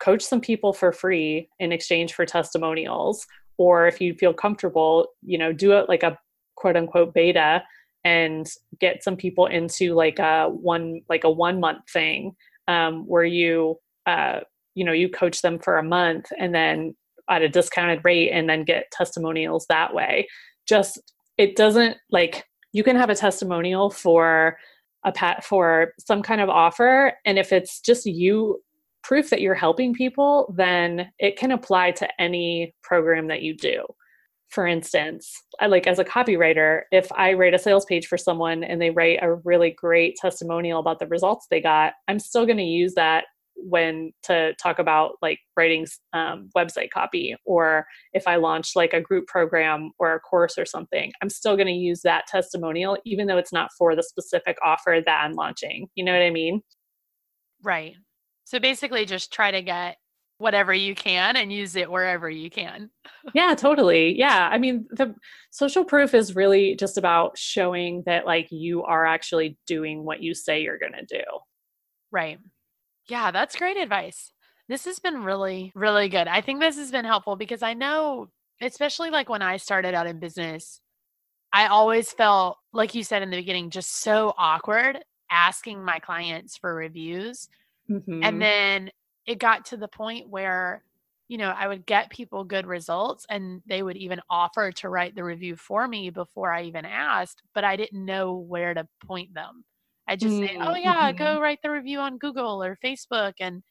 coach 0.00 0.22
some 0.22 0.40
people 0.40 0.72
for 0.72 0.92
free 0.92 1.48
in 1.58 1.72
exchange 1.72 2.14
for 2.14 2.24
testimonials 2.24 3.26
or 3.58 3.86
if 3.86 4.00
you 4.00 4.14
feel 4.14 4.32
comfortable 4.32 5.08
you 5.22 5.36
know 5.36 5.52
do 5.52 5.72
it 5.72 5.88
like 5.90 6.02
a 6.02 6.18
quote 6.56 6.76
unquote 6.76 7.12
beta 7.12 7.62
and 8.04 8.46
get 8.80 9.04
some 9.04 9.16
people 9.16 9.46
into 9.46 9.94
like 9.94 10.18
a 10.18 10.48
one 10.48 11.02
like 11.08 11.24
a 11.24 11.30
one 11.30 11.60
month 11.60 11.82
thing 11.92 12.32
um, 12.68 13.06
where 13.06 13.24
you 13.24 13.76
uh, 14.06 14.40
you 14.74 14.84
know 14.84 14.92
you 14.92 15.08
coach 15.08 15.42
them 15.42 15.58
for 15.58 15.76
a 15.76 15.82
month 15.82 16.26
and 16.38 16.54
then 16.54 16.94
at 17.30 17.42
a 17.42 17.48
discounted 17.48 18.00
rate 18.04 18.30
and 18.30 18.48
then 18.48 18.64
get 18.64 18.90
testimonials 18.90 19.66
that 19.68 19.94
way 19.94 20.26
just 20.66 21.00
it 21.38 21.56
doesn't 21.56 21.96
like 22.10 22.44
you 22.72 22.82
can 22.82 22.96
have 22.96 23.10
a 23.10 23.14
testimonial 23.14 23.90
for 23.90 24.58
a 25.04 25.12
pat 25.12 25.42
for 25.44 25.92
some 25.98 26.22
kind 26.22 26.40
of 26.40 26.48
offer 26.48 27.12
and 27.24 27.38
if 27.38 27.52
it's 27.52 27.80
just 27.80 28.04
you 28.04 28.60
proof 29.02 29.30
that 29.30 29.40
you're 29.40 29.54
helping 29.54 29.94
people, 29.94 30.52
then 30.56 31.10
it 31.18 31.36
can 31.36 31.52
apply 31.52 31.92
to 31.92 32.20
any 32.20 32.74
program 32.82 33.28
that 33.28 33.42
you 33.42 33.56
do. 33.56 33.84
For 34.48 34.66
instance, 34.66 35.32
I 35.60 35.66
like 35.66 35.86
as 35.86 36.00
a 36.00 36.04
copywriter, 36.04 36.82
if 36.90 37.10
I 37.12 37.34
write 37.34 37.54
a 37.54 37.58
sales 37.58 37.84
page 37.84 38.08
for 38.08 38.18
someone 38.18 38.64
and 38.64 38.80
they 38.80 38.90
write 38.90 39.20
a 39.22 39.34
really 39.34 39.70
great 39.70 40.16
testimonial 40.16 40.80
about 40.80 40.98
the 40.98 41.06
results 41.06 41.46
they 41.50 41.60
got, 41.60 41.92
I'm 42.08 42.18
still 42.18 42.46
going 42.46 42.58
to 42.58 42.64
use 42.64 42.94
that 42.94 43.26
when 43.56 44.12
to 44.22 44.54
talk 44.54 44.78
about 44.78 45.12
like 45.20 45.38
writing 45.56 45.86
um, 46.12 46.48
website 46.56 46.90
copy 46.90 47.34
or 47.44 47.84
if 48.12 48.26
i 48.26 48.36
launch 48.36 48.72
like 48.74 48.92
a 48.92 49.00
group 49.00 49.26
program 49.26 49.90
or 49.98 50.14
a 50.14 50.20
course 50.20 50.56
or 50.56 50.64
something 50.64 51.12
i'm 51.22 51.30
still 51.30 51.56
going 51.56 51.66
to 51.66 51.72
use 51.72 52.00
that 52.02 52.26
testimonial 52.26 52.96
even 53.04 53.26
though 53.26 53.38
it's 53.38 53.52
not 53.52 53.70
for 53.76 53.94
the 53.94 54.02
specific 54.02 54.56
offer 54.64 55.00
that 55.04 55.22
i'm 55.24 55.32
launching 55.32 55.88
you 55.94 56.04
know 56.04 56.12
what 56.12 56.22
i 56.22 56.30
mean 56.30 56.62
right 57.62 57.94
so 58.50 58.58
basically, 58.58 59.06
just 59.06 59.32
try 59.32 59.52
to 59.52 59.62
get 59.62 59.96
whatever 60.38 60.74
you 60.74 60.92
can 60.96 61.36
and 61.36 61.52
use 61.52 61.76
it 61.76 61.88
wherever 61.88 62.28
you 62.28 62.50
can. 62.50 62.90
yeah, 63.32 63.54
totally. 63.54 64.18
Yeah. 64.18 64.48
I 64.50 64.58
mean, 64.58 64.88
the 64.90 65.14
social 65.52 65.84
proof 65.84 66.14
is 66.14 66.34
really 66.34 66.74
just 66.74 66.98
about 66.98 67.38
showing 67.38 68.02
that 68.06 68.26
like 68.26 68.48
you 68.50 68.82
are 68.82 69.06
actually 69.06 69.56
doing 69.68 70.04
what 70.04 70.20
you 70.20 70.34
say 70.34 70.62
you're 70.62 70.80
going 70.80 70.94
to 70.94 71.04
do. 71.04 71.22
Right. 72.10 72.40
Yeah, 73.08 73.30
that's 73.30 73.56
great 73.56 73.76
advice. 73.76 74.32
This 74.68 74.84
has 74.84 74.98
been 74.98 75.24
really, 75.24 75.72
really 75.74 76.08
good. 76.08 76.28
I 76.28 76.40
think 76.40 76.60
this 76.60 76.76
has 76.76 76.90
been 76.90 77.04
helpful 77.04 77.36
because 77.36 77.62
I 77.62 77.74
know, 77.74 78.28
especially 78.60 79.10
like 79.10 79.28
when 79.28 79.42
I 79.42 79.56
started 79.56 79.94
out 79.94 80.06
in 80.06 80.20
business, 80.20 80.80
I 81.52 81.66
always 81.66 82.12
felt, 82.12 82.58
like 82.72 82.94
you 82.94 83.02
said 83.02 83.22
in 83.22 83.30
the 83.30 83.36
beginning, 83.36 83.70
just 83.70 84.00
so 84.00 84.32
awkward 84.38 84.98
asking 85.30 85.84
my 85.84 85.98
clients 85.98 86.56
for 86.56 86.74
reviews 86.74 87.48
Mm-hmm. 87.90 88.22
And 88.22 88.40
then 88.40 88.90
it 89.26 89.38
got 89.38 89.66
to 89.66 89.76
the 89.76 89.88
point 89.88 90.28
where, 90.28 90.84
you 91.28 91.38
know, 91.38 91.52
I 91.56 91.66
would 91.68 91.86
get 91.86 92.10
people 92.10 92.44
good 92.44 92.66
results 92.66 93.26
and 93.28 93.62
they 93.66 93.82
would 93.82 93.96
even 93.96 94.20
offer 94.30 94.72
to 94.72 94.88
write 94.88 95.14
the 95.14 95.24
review 95.24 95.56
for 95.56 95.86
me 95.86 96.10
before 96.10 96.52
I 96.52 96.62
even 96.62 96.84
asked, 96.84 97.42
but 97.54 97.64
I 97.64 97.76
didn't 97.76 98.04
know 98.04 98.34
where 98.34 98.74
to 98.74 98.86
point 99.06 99.34
them. 99.34 99.64
I 100.10 100.16
just 100.16 100.34
mm-hmm. 100.34 100.46
say, 100.46 100.58
oh, 100.60 100.74
yeah, 100.74 101.12
go 101.12 101.24
mm-hmm. 101.24 101.42
write 101.42 101.60
the 101.62 101.70
review 101.70 102.00
on 102.00 102.18
Google 102.18 102.62
or 102.62 102.76
Facebook. 102.84 103.34
And 103.40 103.62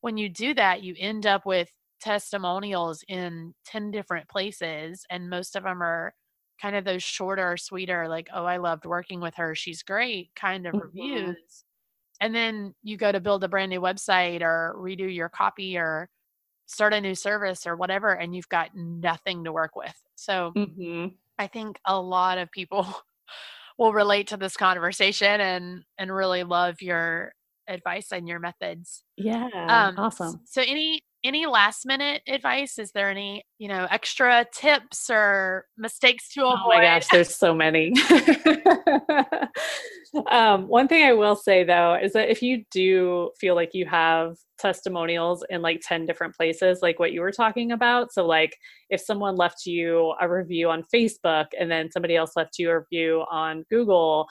when 0.00 0.16
you 0.16 0.28
do 0.28 0.54
that, 0.54 0.82
you 0.82 0.94
end 0.98 1.26
up 1.26 1.44
with 1.44 1.68
testimonials 2.00 3.04
in 3.08 3.54
10 3.66 3.90
different 3.90 4.28
places, 4.28 5.04
and 5.10 5.28
most 5.28 5.56
of 5.56 5.64
them 5.64 5.82
are 5.82 6.14
kind 6.62 6.76
of 6.76 6.84
those 6.84 7.02
shorter, 7.02 7.56
sweeter, 7.56 8.08
like, 8.08 8.28
oh, 8.32 8.44
I 8.44 8.56
loved 8.56 8.86
working 8.86 9.20
with 9.20 9.34
her. 9.36 9.54
She's 9.54 9.82
great 9.82 10.30
kind 10.34 10.66
of 10.66 10.74
mm-hmm. 10.74 10.86
reviews 10.86 11.64
and 12.20 12.34
then 12.34 12.74
you 12.82 12.96
go 12.96 13.12
to 13.12 13.20
build 13.20 13.44
a 13.44 13.48
brand 13.48 13.70
new 13.70 13.80
website 13.80 14.42
or 14.42 14.74
redo 14.78 15.12
your 15.12 15.28
copy 15.28 15.76
or 15.76 16.08
start 16.66 16.92
a 16.92 17.00
new 17.00 17.14
service 17.14 17.66
or 17.66 17.76
whatever 17.76 18.12
and 18.12 18.34
you've 18.34 18.48
got 18.48 18.70
nothing 18.74 19.44
to 19.44 19.52
work 19.52 19.74
with 19.76 19.94
so 20.14 20.52
mm-hmm. 20.56 21.06
i 21.38 21.46
think 21.46 21.78
a 21.86 21.98
lot 21.98 22.38
of 22.38 22.50
people 22.50 22.86
will 23.78 23.92
relate 23.92 24.28
to 24.28 24.36
this 24.36 24.56
conversation 24.56 25.40
and 25.40 25.84
and 25.96 26.14
really 26.14 26.44
love 26.44 26.82
your 26.82 27.32
advice 27.68 28.12
and 28.12 28.28
your 28.28 28.40
methods. 28.40 29.04
Yeah 29.16 29.48
um, 29.54 29.98
awesome. 29.98 30.40
so 30.44 30.62
any 30.66 31.02
any 31.28 31.46
last 31.46 31.86
minute 31.86 32.22
advice? 32.26 32.78
Is 32.78 32.90
there 32.92 33.10
any 33.10 33.44
you 33.58 33.68
know 33.68 33.86
extra 33.90 34.46
tips 34.52 35.10
or 35.10 35.66
mistakes 35.76 36.32
to 36.34 36.40
avoid 36.42 36.58
oh 36.64 36.68
my 36.68 36.80
gosh 36.82 37.06
there's 37.12 37.34
so 37.34 37.54
many. 37.54 37.92
Um, 40.30 40.68
one 40.68 40.88
thing 40.88 41.04
i 41.04 41.12
will 41.12 41.36
say 41.36 41.64
though 41.64 41.94
is 42.02 42.14
that 42.14 42.30
if 42.30 42.40
you 42.40 42.64
do 42.70 43.30
feel 43.38 43.54
like 43.54 43.74
you 43.74 43.84
have 43.84 44.36
testimonials 44.58 45.44
in 45.50 45.60
like 45.60 45.82
10 45.86 46.06
different 46.06 46.34
places 46.34 46.78
like 46.80 46.98
what 46.98 47.12
you 47.12 47.20
were 47.20 47.30
talking 47.30 47.72
about 47.72 48.10
so 48.10 48.26
like 48.26 48.56
if 48.88 49.02
someone 49.02 49.36
left 49.36 49.66
you 49.66 50.14
a 50.20 50.28
review 50.28 50.70
on 50.70 50.82
facebook 50.92 51.48
and 51.60 51.70
then 51.70 51.90
somebody 51.92 52.16
else 52.16 52.32
left 52.36 52.58
you 52.58 52.70
a 52.70 52.78
review 52.78 53.22
on 53.30 53.66
google 53.70 54.26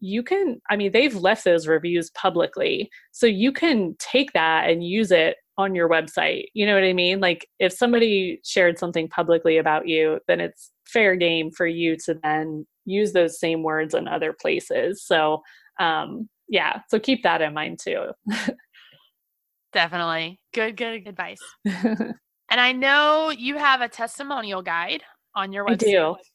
you 0.00 0.22
can 0.22 0.60
i 0.70 0.76
mean 0.76 0.92
they've 0.92 1.16
left 1.16 1.44
those 1.44 1.66
reviews 1.66 2.10
publicly 2.10 2.88
so 3.10 3.26
you 3.26 3.50
can 3.50 3.96
take 3.98 4.32
that 4.32 4.70
and 4.70 4.84
use 4.84 5.10
it 5.10 5.36
on 5.58 5.74
your 5.74 5.88
website. 5.88 6.44
You 6.54 6.64
know 6.64 6.74
what 6.74 6.84
I 6.84 6.92
mean? 6.92 7.20
Like 7.20 7.46
if 7.58 7.72
somebody 7.72 8.40
shared 8.44 8.78
something 8.78 9.08
publicly 9.08 9.58
about 9.58 9.88
you, 9.88 10.20
then 10.28 10.40
it's 10.40 10.70
fair 10.86 11.16
game 11.16 11.50
for 11.50 11.66
you 11.66 11.96
to 12.06 12.14
then 12.22 12.66
use 12.86 13.12
those 13.12 13.38
same 13.38 13.64
words 13.64 13.92
in 13.92 14.08
other 14.08 14.32
places. 14.32 15.04
So, 15.04 15.42
um, 15.80 16.28
yeah, 16.48 16.80
so 16.88 16.98
keep 16.98 17.24
that 17.24 17.42
in 17.42 17.52
mind 17.52 17.80
too. 17.80 18.12
Definitely. 19.72 20.40
Good, 20.54 20.76
good 20.76 21.06
advice. 21.06 21.40
and 21.64 22.14
I 22.50 22.72
know 22.72 23.30
you 23.36 23.58
have 23.58 23.80
a 23.80 23.88
testimonial 23.88 24.62
guide 24.62 25.02
on 25.34 25.52
your 25.52 25.64
website. 25.64 25.76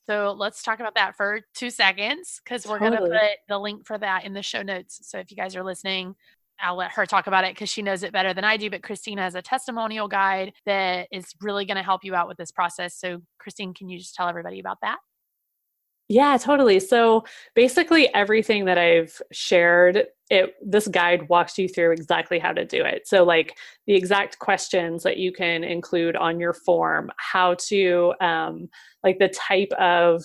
So 0.10 0.36
let's 0.38 0.63
talk 0.63 0.79
about 0.79 0.95
that 0.95 1.15
for 1.15 1.41
two 1.53 1.69
seconds 1.69 2.41
because 2.43 2.65
we're 2.65 2.79
going 2.79 2.93
to 2.93 2.99
put 3.01 3.38
the 3.47 3.60
link 3.60 3.86
for 3.86 3.97
that 3.97 4.25
in 4.25 4.34
the 4.34 4.41
show 4.41 4.62
notes. 4.62 4.99
So 5.03 5.19
if 5.19 5.32
you 5.32 5.38
guys 5.38 5.56
are 5.56 5.63
listening, 5.63 6.15
I'll 6.60 6.75
let 6.75 6.91
her 6.91 7.06
talk 7.06 7.27
about 7.27 7.43
it 7.43 7.53
because 7.53 7.69
she 7.69 7.82
knows 7.82 8.03
it 8.03 8.13
better 8.13 8.34
than 8.34 8.43
I 8.43 8.58
do. 8.58 8.69
But 8.69 8.84
Christine 8.84 9.17
has 9.17 9.36
a 9.36 9.41
testimonial 9.41 10.08
guide 10.08 10.53
that 10.65 11.08
is 11.12 11.34
really 11.41 11.65
going 11.65 11.77
to 11.77 11.84
help 11.84 12.03
you 12.03 12.15
out 12.15 12.27
with 12.27 12.38
this 12.38 12.51
process. 12.51 12.95
So, 12.95 13.21
Christine, 13.39 13.73
can 13.73 13.89
you 13.89 13.97
just 13.97 14.15
tell 14.15 14.29
everybody 14.29 14.60
about 14.60 14.77
that? 14.82 14.99
Yeah, 16.10 16.38
totally. 16.38 16.80
So 16.80 17.24
basically 17.56 18.13
everything 18.13 18.66
that 18.66 18.78
I've 18.78 19.22
shared, 19.32 20.06
it 20.30 20.56
this 20.66 20.88
guide 20.88 21.30
walks 21.30 21.58
you 21.58 21.68
through 21.68 21.92
exactly 21.92 22.39
how 22.39 22.52
to 22.52 22.66
do 22.66 22.84
it. 22.84 23.08
So 23.08 23.24
like 23.24 23.58
the 23.88 23.96
exact 23.96 24.39
questions 24.39 25.04
that 25.04 25.18
you 25.18 25.32
can 25.32 25.63
include 25.63 26.16
on 26.16 26.39
your 26.39 26.54
form, 26.54 27.10
how 27.18 27.56
to 27.70 28.13
um, 28.20 28.70
like 29.04 29.20
the 29.20 29.30
type 29.30 29.72
of 29.80 30.24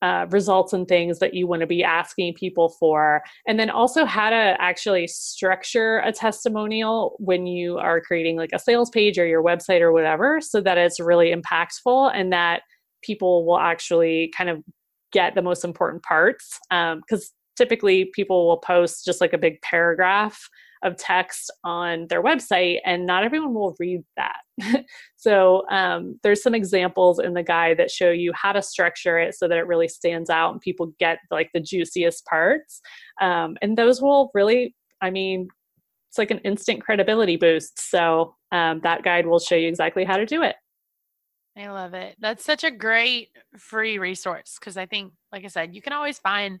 uh, 0.00 0.26
results 0.30 0.72
and 0.72 0.88
things 0.88 1.20
that 1.20 1.34
you 1.34 1.46
want 1.46 1.60
to 1.60 1.66
be 1.66 1.84
asking 1.84 2.34
people 2.34 2.70
for, 2.80 3.22
and 3.46 3.60
then 3.60 3.70
also 3.70 4.04
how 4.04 4.30
to 4.30 4.56
actually 4.58 5.06
structure 5.06 5.98
a 5.98 6.10
testimonial 6.10 7.14
when 7.20 7.46
you 7.46 7.78
are 7.78 8.00
creating 8.00 8.36
like 8.36 8.50
a 8.52 8.58
sales 8.58 8.90
page 8.90 9.16
or 9.16 9.26
your 9.26 9.44
website 9.44 9.80
or 9.80 9.92
whatever, 9.92 10.40
so 10.40 10.60
that 10.60 10.76
it's 10.76 10.98
really 10.98 11.32
impactful 11.32 12.10
and 12.14 12.32
that 12.32 12.62
people 13.04 13.46
will 13.46 13.58
actually 13.58 14.32
kind 14.36 14.50
of 14.50 14.64
get 15.12 15.34
the 15.34 15.42
most 15.42 15.64
important 15.64 16.02
parts 16.02 16.58
because 16.70 17.22
um, 17.22 17.36
typically 17.56 18.06
people 18.14 18.46
will 18.46 18.58
post 18.58 19.04
just 19.04 19.20
like 19.20 19.32
a 19.32 19.38
big 19.38 19.60
paragraph 19.62 20.48
of 20.82 20.96
text 20.96 21.52
on 21.62 22.06
their 22.08 22.22
website 22.22 22.78
and 22.84 23.06
not 23.06 23.22
everyone 23.22 23.54
will 23.54 23.76
read 23.78 24.02
that. 24.16 24.84
So 25.16 25.62
um, 25.70 26.18
there's 26.24 26.42
some 26.42 26.52
examples 26.52 27.20
in 27.20 27.34
the 27.34 27.44
guide 27.44 27.78
that 27.78 27.92
show 27.92 28.10
you 28.10 28.32
how 28.34 28.50
to 28.50 28.60
structure 28.60 29.20
it 29.20 29.36
so 29.36 29.46
that 29.46 29.56
it 29.56 29.68
really 29.68 29.86
stands 29.86 30.28
out 30.30 30.50
and 30.50 30.60
people 30.60 30.92
get 30.98 31.18
like 31.30 31.50
the 31.54 31.60
juiciest 31.60 32.26
parts 32.26 32.80
um, 33.20 33.56
and 33.62 33.78
those 33.78 34.02
will 34.02 34.32
really 34.34 34.74
i 35.00 35.10
mean 35.10 35.46
it's 36.12 36.18
like 36.18 36.30
an 36.30 36.40
instant 36.40 36.82
credibility 36.82 37.36
boost. 37.36 37.80
So 37.90 38.34
um, 38.52 38.80
that 38.82 39.02
guide 39.02 39.26
will 39.26 39.38
show 39.38 39.54
you 39.54 39.66
exactly 39.66 40.04
how 40.04 40.18
to 40.18 40.26
do 40.26 40.42
it 40.42 40.56
I 41.56 41.68
love 41.68 41.92
it. 41.94 42.16
That's 42.18 42.44
such 42.44 42.64
a 42.64 42.70
great 42.70 43.28
free 43.58 43.98
resource 43.98 44.56
because 44.58 44.76
I 44.76 44.86
think, 44.86 45.12
like 45.32 45.44
I 45.44 45.48
said, 45.48 45.74
you 45.74 45.82
can 45.82 45.92
always 45.92 46.18
find, 46.18 46.58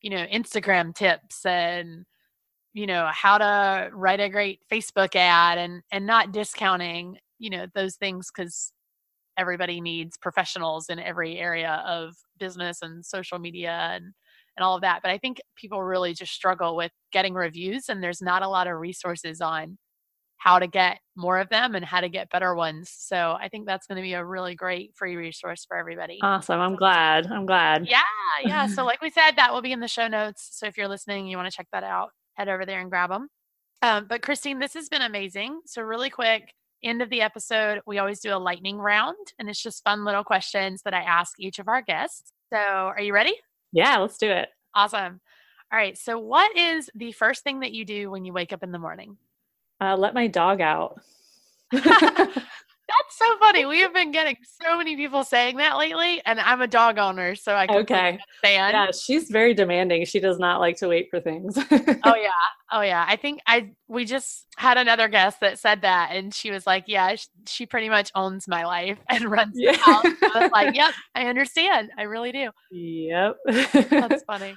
you 0.00 0.10
know, 0.10 0.26
Instagram 0.26 0.94
tips 0.94 1.44
and, 1.44 2.04
you 2.74 2.86
know, 2.86 3.08
how 3.12 3.38
to 3.38 3.90
write 3.92 4.20
a 4.20 4.28
great 4.30 4.60
Facebook 4.70 5.16
ad 5.16 5.58
and 5.58 5.82
and 5.92 6.06
not 6.06 6.32
discounting, 6.32 7.18
you 7.38 7.50
know, 7.50 7.66
those 7.74 7.96
things 7.96 8.30
because 8.34 8.72
everybody 9.38 9.80
needs 9.80 10.16
professionals 10.18 10.88
in 10.90 10.98
every 11.00 11.38
area 11.38 11.82
of 11.86 12.16
business 12.38 12.82
and 12.82 13.04
social 13.06 13.38
media 13.38 13.90
and 13.94 14.14
and 14.56 14.64
all 14.64 14.76
of 14.76 14.82
that. 14.82 15.00
But 15.02 15.12
I 15.12 15.18
think 15.18 15.40
people 15.56 15.82
really 15.82 16.14
just 16.14 16.32
struggle 16.34 16.76
with 16.76 16.92
getting 17.12 17.34
reviews 17.34 17.88
and 17.88 18.02
there's 18.02 18.22
not 18.22 18.42
a 18.42 18.48
lot 18.48 18.68
of 18.68 18.78
resources 18.78 19.40
on 19.40 19.78
how 20.38 20.58
to 20.58 20.66
get 20.66 21.00
more 21.16 21.38
of 21.38 21.48
them 21.48 21.74
and 21.74 21.84
how 21.84 22.00
to 22.00 22.08
get 22.08 22.30
better 22.30 22.54
ones. 22.54 22.90
So 22.96 23.36
I 23.40 23.48
think 23.48 23.66
that's 23.66 23.86
going 23.86 23.96
to 23.96 24.02
be 24.02 24.14
a 24.14 24.24
really 24.24 24.54
great 24.54 24.94
free 24.94 25.16
resource 25.16 25.64
for 25.66 25.76
everybody. 25.76 26.20
Awesome. 26.22 26.60
I'm 26.60 26.76
glad. 26.76 27.26
I'm 27.26 27.44
glad. 27.44 27.86
Yeah. 27.86 28.02
Yeah. 28.44 28.66
so, 28.68 28.84
like 28.86 29.02
we 29.02 29.10
said, 29.10 29.32
that 29.32 29.52
will 29.52 29.62
be 29.62 29.72
in 29.72 29.80
the 29.80 29.88
show 29.88 30.06
notes. 30.06 30.48
So, 30.52 30.66
if 30.66 30.78
you're 30.78 30.88
listening, 30.88 31.26
you 31.26 31.36
want 31.36 31.50
to 31.50 31.56
check 31.56 31.66
that 31.72 31.82
out, 31.82 32.10
head 32.34 32.48
over 32.48 32.64
there 32.64 32.80
and 32.80 32.88
grab 32.88 33.10
them. 33.10 33.28
Um, 33.82 34.06
but, 34.08 34.22
Christine, 34.22 34.60
this 34.60 34.74
has 34.74 34.88
been 34.88 35.02
amazing. 35.02 35.60
So, 35.66 35.82
really 35.82 36.10
quick, 36.10 36.54
end 36.84 37.02
of 37.02 37.10
the 37.10 37.20
episode, 37.20 37.80
we 37.84 37.98
always 37.98 38.20
do 38.20 38.32
a 38.32 38.38
lightning 38.38 38.78
round, 38.78 39.32
and 39.38 39.50
it's 39.50 39.62
just 39.62 39.82
fun 39.82 40.04
little 40.04 40.24
questions 40.24 40.82
that 40.84 40.94
I 40.94 41.02
ask 41.02 41.34
each 41.40 41.58
of 41.58 41.66
our 41.66 41.82
guests. 41.82 42.32
So, 42.52 42.58
are 42.58 43.00
you 43.00 43.12
ready? 43.12 43.34
Yeah, 43.72 43.98
let's 43.98 44.18
do 44.18 44.30
it. 44.30 44.48
Awesome. 44.74 45.20
All 45.72 45.78
right. 45.78 45.98
So, 45.98 46.18
what 46.18 46.56
is 46.56 46.88
the 46.94 47.12
first 47.12 47.42
thing 47.42 47.60
that 47.60 47.72
you 47.72 47.84
do 47.84 48.10
when 48.10 48.24
you 48.24 48.32
wake 48.32 48.52
up 48.52 48.62
in 48.62 48.70
the 48.70 48.78
morning? 48.78 49.16
Uh, 49.80 49.96
let 49.96 50.14
my 50.14 50.26
dog 50.26 50.60
out. 50.60 51.00
That's 52.88 53.18
so 53.18 53.38
funny. 53.38 53.66
We 53.66 53.80
have 53.80 53.92
been 53.92 54.12
getting 54.12 54.36
so 54.62 54.78
many 54.78 54.96
people 54.96 55.22
saying 55.22 55.58
that 55.58 55.76
lately, 55.76 56.22
and 56.24 56.40
I'm 56.40 56.62
a 56.62 56.66
dog 56.66 56.96
owner, 56.96 57.34
so 57.34 57.52
I 57.52 57.64
okay. 57.64 58.18
understand. 58.44 58.72
Yeah, 58.72 58.90
she's 58.92 59.28
very 59.28 59.52
demanding. 59.52 60.06
She 60.06 60.20
does 60.20 60.38
not 60.38 60.58
like 60.58 60.78
to 60.78 60.88
wait 60.88 61.10
for 61.10 61.20
things. 61.20 61.56
oh 61.70 62.14
yeah, 62.16 62.30
oh 62.72 62.80
yeah. 62.80 63.04
I 63.06 63.16
think 63.16 63.40
I 63.46 63.72
we 63.88 64.06
just 64.06 64.46
had 64.56 64.78
another 64.78 65.06
guest 65.08 65.40
that 65.40 65.58
said 65.58 65.82
that, 65.82 66.12
and 66.12 66.32
she 66.32 66.50
was 66.50 66.66
like, 66.66 66.84
"Yeah, 66.86 67.14
she 67.46 67.66
pretty 67.66 67.90
much 67.90 68.10
owns 68.14 68.48
my 68.48 68.64
life 68.64 68.98
and 69.10 69.24
runs 69.30 69.52
yeah. 69.54 69.72
the 69.72 69.78
house." 69.78 70.04
I 70.04 70.40
was 70.40 70.52
like, 70.52 70.74
"Yep, 70.74 70.94
I 71.14 71.26
understand. 71.26 71.90
I 71.98 72.04
really 72.04 72.32
do." 72.32 72.50
Yep. 72.70 73.36
That's 73.90 74.24
funny. 74.24 74.56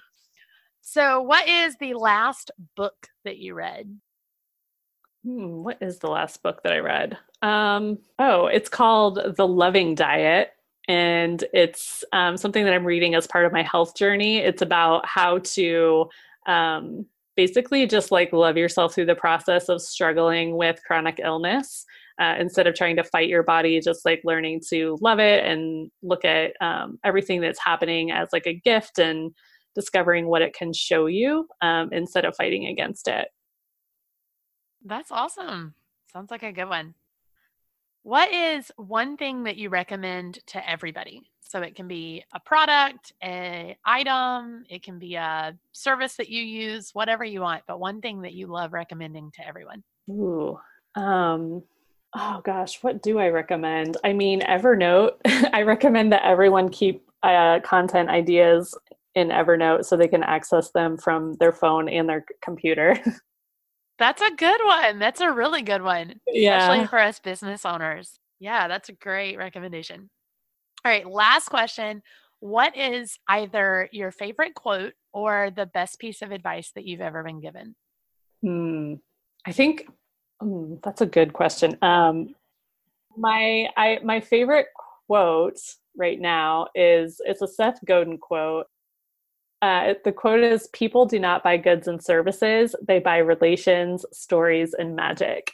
So, 0.82 1.22
what 1.22 1.50
is 1.50 1.76
the 1.82 1.96
last 1.96 2.52
book 2.78 3.08
that 3.26 3.38
you 3.38 3.56
read? 3.56 4.00
Hmm, 5.24 5.64
what 5.64 5.78
is 5.82 6.00
the 6.00 6.10
last 6.10 6.42
book 6.42 6.64
that 6.64 6.74
I 6.74 6.80
read? 6.80 7.18
Um, 7.42 8.00
oh, 8.18 8.48
it's 8.48 8.70
called 8.70 9.36
The 9.38 9.48
Loving 9.48 9.96
Diet. 9.96 10.52
And 10.88 11.44
it's 11.54 12.04
um, 12.12 12.38
something 12.38 12.66
that 12.66 12.74
I'm 12.74 12.86
reading 12.86 13.14
as 13.16 13.28
part 13.28 13.46
of 13.46 13.52
my 13.52 13.62
health 13.62 13.96
journey. 13.96 14.38
It's 14.40 14.64
about 14.64 15.06
how 15.06 15.38
to 15.40 16.10
um, 16.48 17.06
basically 17.36 17.86
just 17.86 18.12
like 18.12 18.34
love 18.34 18.58
yourself 18.58 18.96
through 18.96 19.06
the 19.06 19.16
process 19.16 19.70
of 19.70 19.82
struggling 19.82 20.58
with 20.58 20.82
chronic 20.86 21.20
illness. 21.24 21.86
Uh, 22.20 22.36
instead 22.40 22.68
of 22.68 22.76
trying 22.76 22.96
to 22.96 23.04
fight 23.04 23.30
your 23.30 23.42
body, 23.42 23.80
just 23.80 24.06
like 24.06 24.22
learning 24.24 24.62
to 24.70 24.98
love 25.02 25.18
it 25.20 25.44
and 25.44 25.90
look 26.04 26.24
at 26.24 26.54
um, 26.62 27.00
everything 27.04 27.42
that's 27.42 27.60
happening 27.60 28.12
as 28.12 28.28
like 28.32 28.46
a 28.46 28.54
gift 28.54 29.00
and 29.00 29.32
discovering 29.74 30.28
what 30.28 30.42
it 30.44 30.54
can 30.54 30.72
show 30.72 31.08
you 31.08 31.48
um, 31.62 31.90
instead 31.92 32.26
of 32.26 32.36
fighting 32.36 32.68
against 32.68 33.08
it. 33.08 33.30
That's 34.86 35.12
awesome. 35.12 35.74
Sounds 36.12 36.32
like 36.32 36.44
a 36.44 36.52
good 36.52 36.70
one. 36.70 36.96
What 38.04 38.34
is 38.34 38.72
one 38.78 39.16
thing 39.16 39.44
that 39.44 39.58
you 39.58 39.70
recommend 39.70 40.40
to 40.48 40.70
everybody? 40.70 41.30
So 41.42 41.62
it 41.62 41.76
can 41.76 41.88
be 41.88 42.24
a 42.34 42.40
product, 42.40 43.14
a 43.24 43.78
item, 43.86 44.64
it 44.70 44.84
can 44.84 44.98
be 44.98 45.16
a 45.16 45.56
service 45.72 46.16
that 46.16 46.30
you 46.30 46.42
use, 46.42 46.92
whatever 46.94 47.24
you 47.24 47.42
want, 47.42 47.64
but 47.68 47.80
one 47.80 48.02
thing 48.02 48.22
that 48.22 48.34
you 48.34 48.48
love 48.48 48.74
recommending 48.74 49.32
to 49.36 49.48
everyone. 49.48 49.84
Ooh. 50.10 50.60
Um 50.96 51.64
oh 52.16 52.42
gosh, 52.44 52.82
what 52.82 53.04
do 53.04 53.20
I 53.20 53.30
recommend? 53.30 53.98
I 54.04 54.14
mean, 54.14 54.42
Evernote. 54.42 55.14
I 55.54 55.62
recommend 55.64 56.12
that 56.14 56.26
everyone 56.26 56.70
keep 56.70 57.06
uh, 57.24 57.60
content 57.60 58.10
ideas 58.10 58.78
in 59.16 59.30
Evernote 59.30 59.86
so 59.86 59.96
they 59.96 60.08
can 60.08 60.24
access 60.24 60.72
them 60.72 60.98
from 60.98 61.34
their 61.36 61.52
phone 61.52 61.88
and 61.90 62.08
their 62.08 62.26
computer. 62.42 62.98
That's 64.02 64.22
a 64.24 64.36
good 64.36 64.60
one. 64.66 64.98
That's 64.98 65.22
a 65.22 65.32
really 65.32 65.62
good 65.62 65.84
one. 65.84 66.16
Yeah. 66.26 66.58
Especially 66.58 66.88
for 66.88 66.98
us 66.98 67.20
business 67.20 67.68
owners. 67.68 68.18
Yeah, 68.40 68.68
that's 68.68 68.90
a 68.90 68.94
great 68.94 69.38
recommendation. 69.38 70.10
All 70.84 70.92
right, 70.92 71.08
last 71.08 71.50
question. 71.50 72.02
What 72.40 72.76
is 72.76 73.20
either 73.28 73.88
your 73.92 74.10
favorite 74.10 74.56
quote 74.56 74.94
or 75.14 75.52
the 75.56 75.68
best 75.68 76.00
piece 76.00 76.24
of 76.24 76.32
advice 76.32 76.72
that 76.74 76.88
you've 76.88 77.00
ever 77.00 77.24
been 77.24 77.42
given? 77.42 77.76
Hmm. 78.42 78.96
I 79.46 79.52
think 79.52 79.86
hmm, 80.42 80.78
that's 80.84 81.02
a 81.02 81.06
good 81.06 81.32
question. 81.34 81.78
Um, 81.84 82.34
my 83.16 83.68
I 83.78 84.00
my 84.04 84.20
favorite 84.20 84.70
quote 85.06 85.60
right 85.96 86.20
now 86.20 86.70
is 86.74 87.22
it's 87.24 87.44
a 87.44 87.48
Seth 87.48 87.78
Godin 87.86 88.18
quote, 88.18 88.66
uh, 89.62 89.94
the 90.04 90.12
quote 90.12 90.44
is 90.44 90.68
People 90.74 91.06
do 91.06 91.20
not 91.20 91.44
buy 91.44 91.58
goods 91.58 91.88
and 91.88 92.04
services, 92.04 92.76
they 92.82 93.00
buy 93.00 93.18
relations, 93.18 94.06
stories, 94.12 94.74
and 94.74 94.96
magic. 94.96 95.52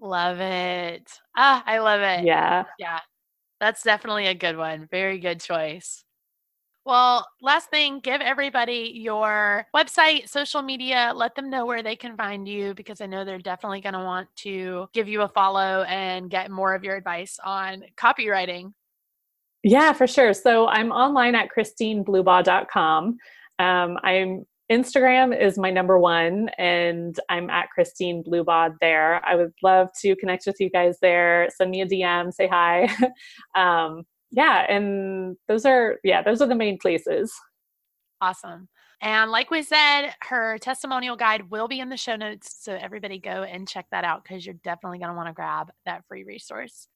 Love 0.00 0.40
it. 0.40 1.10
Ah, 1.36 1.62
I 1.64 1.78
love 1.78 2.00
it. 2.00 2.24
Yeah. 2.24 2.64
Yeah. 2.78 3.00
That's 3.60 3.84
definitely 3.84 4.26
a 4.26 4.34
good 4.34 4.56
one. 4.56 4.88
Very 4.90 5.20
good 5.20 5.40
choice. 5.40 6.04
Well, 6.84 7.24
last 7.40 7.70
thing, 7.70 8.00
give 8.00 8.20
everybody 8.20 8.90
your 8.96 9.68
website, 9.72 10.28
social 10.28 10.62
media, 10.62 11.12
let 11.14 11.36
them 11.36 11.48
know 11.48 11.64
where 11.64 11.84
they 11.84 11.94
can 11.94 12.16
find 12.16 12.48
you 12.48 12.74
because 12.74 13.00
I 13.00 13.06
know 13.06 13.24
they're 13.24 13.38
definitely 13.38 13.80
going 13.80 13.92
to 13.92 14.00
want 14.00 14.34
to 14.38 14.88
give 14.92 15.06
you 15.06 15.22
a 15.22 15.28
follow 15.28 15.84
and 15.84 16.28
get 16.28 16.50
more 16.50 16.74
of 16.74 16.82
your 16.82 16.96
advice 16.96 17.38
on 17.44 17.84
copywriting. 17.96 18.72
Yeah, 19.62 19.92
for 19.92 20.06
sure. 20.06 20.34
So 20.34 20.66
I'm 20.66 20.90
online 20.90 21.34
at 21.34 21.48
christineblubaugh.com. 21.56 23.18
Um, 23.58 23.98
I'm 24.02 24.44
Instagram 24.70 25.38
is 25.38 25.58
my 25.58 25.70
number 25.70 25.98
one, 25.98 26.48
and 26.56 27.18
I'm 27.28 27.50
at 27.50 27.68
Christine 27.70 28.24
there. 28.80 29.22
I 29.26 29.36
would 29.36 29.52
love 29.62 29.90
to 30.00 30.16
connect 30.16 30.46
with 30.46 30.56
you 30.60 30.70
guys 30.70 30.96
there. 31.02 31.48
Send 31.54 31.70
me 31.70 31.82
a 31.82 31.86
DM, 31.86 32.32
say 32.32 32.48
hi. 32.48 32.88
um, 33.54 34.04
yeah, 34.30 34.64
and 34.68 35.36
those 35.46 35.66
are 35.66 35.98
yeah, 36.02 36.22
those 36.22 36.40
are 36.40 36.48
the 36.48 36.54
main 36.54 36.78
places. 36.78 37.32
Awesome. 38.20 38.68
And 39.02 39.30
like 39.32 39.50
we 39.50 39.62
said, 39.62 40.14
her 40.22 40.58
testimonial 40.58 41.16
guide 41.16 41.50
will 41.50 41.66
be 41.66 41.80
in 41.80 41.88
the 41.88 41.96
show 41.96 42.14
notes. 42.14 42.56
So 42.60 42.72
everybody 42.72 43.18
go 43.18 43.42
and 43.42 43.68
check 43.68 43.86
that 43.90 44.04
out 44.04 44.22
because 44.22 44.46
you're 44.46 44.54
definitely 44.62 44.98
going 45.00 45.10
to 45.10 45.16
want 45.16 45.28
to 45.28 45.34
grab 45.34 45.72
that 45.86 46.06
free 46.06 46.22
resource. 46.22 46.86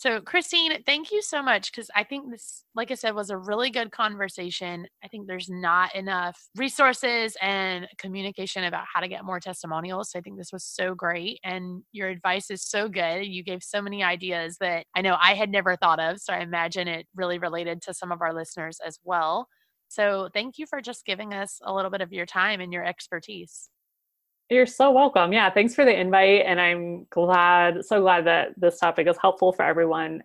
So, 0.00 0.20
Christine, 0.20 0.84
thank 0.84 1.10
you 1.10 1.20
so 1.22 1.42
much 1.42 1.72
because 1.72 1.90
I 1.92 2.04
think 2.04 2.30
this, 2.30 2.62
like 2.76 2.92
I 2.92 2.94
said, 2.94 3.16
was 3.16 3.30
a 3.30 3.36
really 3.36 3.68
good 3.68 3.90
conversation. 3.90 4.86
I 5.02 5.08
think 5.08 5.26
there's 5.26 5.50
not 5.50 5.92
enough 5.96 6.40
resources 6.54 7.36
and 7.42 7.88
communication 7.98 8.62
about 8.62 8.84
how 8.94 9.00
to 9.00 9.08
get 9.08 9.24
more 9.24 9.40
testimonials. 9.40 10.12
So, 10.12 10.20
I 10.20 10.22
think 10.22 10.38
this 10.38 10.52
was 10.52 10.62
so 10.64 10.94
great. 10.94 11.40
And 11.42 11.82
your 11.90 12.08
advice 12.10 12.48
is 12.48 12.62
so 12.62 12.88
good. 12.88 13.26
You 13.26 13.42
gave 13.42 13.64
so 13.64 13.82
many 13.82 14.04
ideas 14.04 14.56
that 14.60 14.86
I 14.94 15.00
know 15.00 15.16
I 15.20 15.34
had 15.34 15.50
never 15.50 15.74
thought 15.74 15.98
of. 15.98 16.20
So, 16.20 16.32
I 16.32 16.42
imagine 16.42 16.86
it 16.86 17.08
really 17.16 17.40
related 17.40 17.82
to 17.82 17.94
some 17.94 18.12
of 18.12 18.22
our 18.22 18.32
listeners 18.32 18.78
as 18.86 19.00
well. 19.02 19.48
So, 19.88 20.28
thank 20.32 20.58
you 20.58 20.66
for 20.66 20.80
just 20.80 21.06
giving 21.06 21.34
us 21.34 21.58
a 21.64 21.74
little 21.74 21.90
bit 21.90 22.02
of 22.02 22.12
your 22.12 22.26
time 22.26 22.60
and 22.60 22.72
your 22.72 22.84
expertise. 22.84 23.68
You're 24.50 24.64
so 24.64 24.90
welcome. 24.90 25.34
Yeah, 25.34 25.50
thanks 25.50 25.74
for 25.74 25.84
the 25.84 25.94
invite. 25.94 26.44
And 26.46 26.58
I'm 26.58 27.06
glad, 27.10 27.84
so 27.84 28.00
glad 28.00 28.24
that 28.24 28.58
this 28.58 28.78
topic 28.78 29.06
is 29.06 29.16
helpful 29.20 29.52
for 29.52 29.62
everyone. 29.62 30.22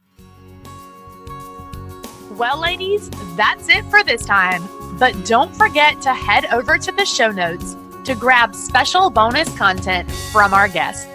Well, 2.32 2.60
ladies, 2.60 3.10
that's 3.36 3.68
it 3.68 3.84
for 3.86 4.02
this 4.02 4.26
time. 4.26 4.64
But 4.98 5.26
don't 5.26 5.54
forget 5.54 6.02
to 6.04 6.14
head 6.14 6.46
over 6.54 6.78
to 6.78 6.92
the 6.94 7.06
show 7.06 7.32
notes 7.32 7.76
to 8.06 8.16
grab 8.16 8.56
special 8.56 9.10
bonus 9.10 9.56
content 9.58 10.10
from 10.32 10.54
our 10.54 10.70
guests. 10.70 11.06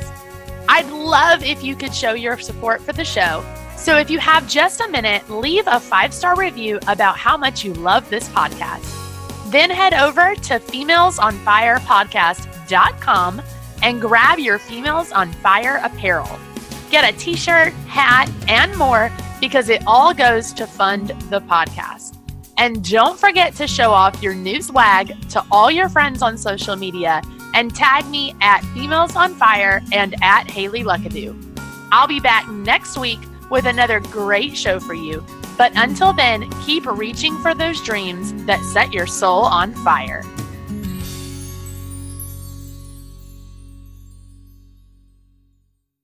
I'd 0.68 0.90
love 0.90 1.42
if 1.42 1.64
you 1.64 1.76
could 1.76 1.94
show 1.94 2.12
your 2.12 2.36
support 2.38 2.82
for 2.82 2.92
the 2.92 3.06
show. 3.06 3.42
So 3.78 3.96
if 3.96 4.10
you 4.10 4.18
have 4.18 4.46
just 4.46 4.82
a 4.82 4.88
minute, 4.88 5.30
leave 5.30 5.64
a 5.66 5.80
five 5.80 6.12
star 6.12 6.36
review 6.36 6.78
about 6.88 7.16
how 7.16 7.38
much 7.38 7.64
you 7.64 7.72
love 7.72 8.10
this 8.10 8.28
podcast. 8.28 9.07
Then 9.48 9.70
head 9.70 9.94
over 9.94 10.34
to 10.34 10.60
femalesonfirepodcast.com 10.60 13.42
and 13.82 14.00
grab 14.00 14.38
your 14.38 14.58
Females 14.58 15.12
on 15.12 15.32
Fire 15.32 15.80
apparel. 15.82 16.38
Get 16.90 17.12
a 17.12 17.16
t 17.16 17.36
shirt, 17.36 17.72
hat, 17.86 18.30
and 18.48 18.76
more 18.76 19.10
because 19.40 19.68
it 19.68 19.82
all 19.86 20.12
goes 20.12 20.52
to 20.54 20.66
fund 20.66 21.08
the 21.30 21.40
podcast. 21.40 22.16
And 22.56 22.88
don't 22.88 23.18
forget 23.18 23.54
to 23.54 23.66
show 23.66 23.92
off 23.92 24.22
your 24.22 24.34
new 24.34 24.60
swag 24.60 25.28
to 25.30 25.44
all 25.50 25.70
your 25.70 25.88
friends 25.88 26.22
on 26.22 26.36
social 26.36 26.76
media 26.76 27.22
and 27.54 27.74
tag 27.74 28.06
me 28.08 28.34
at 28.40 28.60
Females 28.74 29.16
on 29.16 29.34
Fire 29.34 29.80
and 29.92 30.14
at 30.22 30.50
Haley 30.50 30.82
Luckadoo. 30.82 31.36
I'll 31.90 32.08
be 32.08 32.20
back 32.20 32.48
next 32.48 32.98
week 32.98 33.20
with 33.50 33.64
another 33.64 34.00
great 34.00 34.56
show 34.56 34.80
for 34.80 34.94
you. 34.94 35.24
But 35.58 35.72
until 35.74 36.12
then, 36.12 36.48
keep 36.64 36.86
reaching 36.86 37.36
for 37.38 37.52
those 37.52 37.82
dreams 37.82 38.32
that 38.44 38.62
set 38.62 38.92
your 38.92 39.06
soul 39.06 39.44
on 39.44 39.74
fire. 39.74 40.22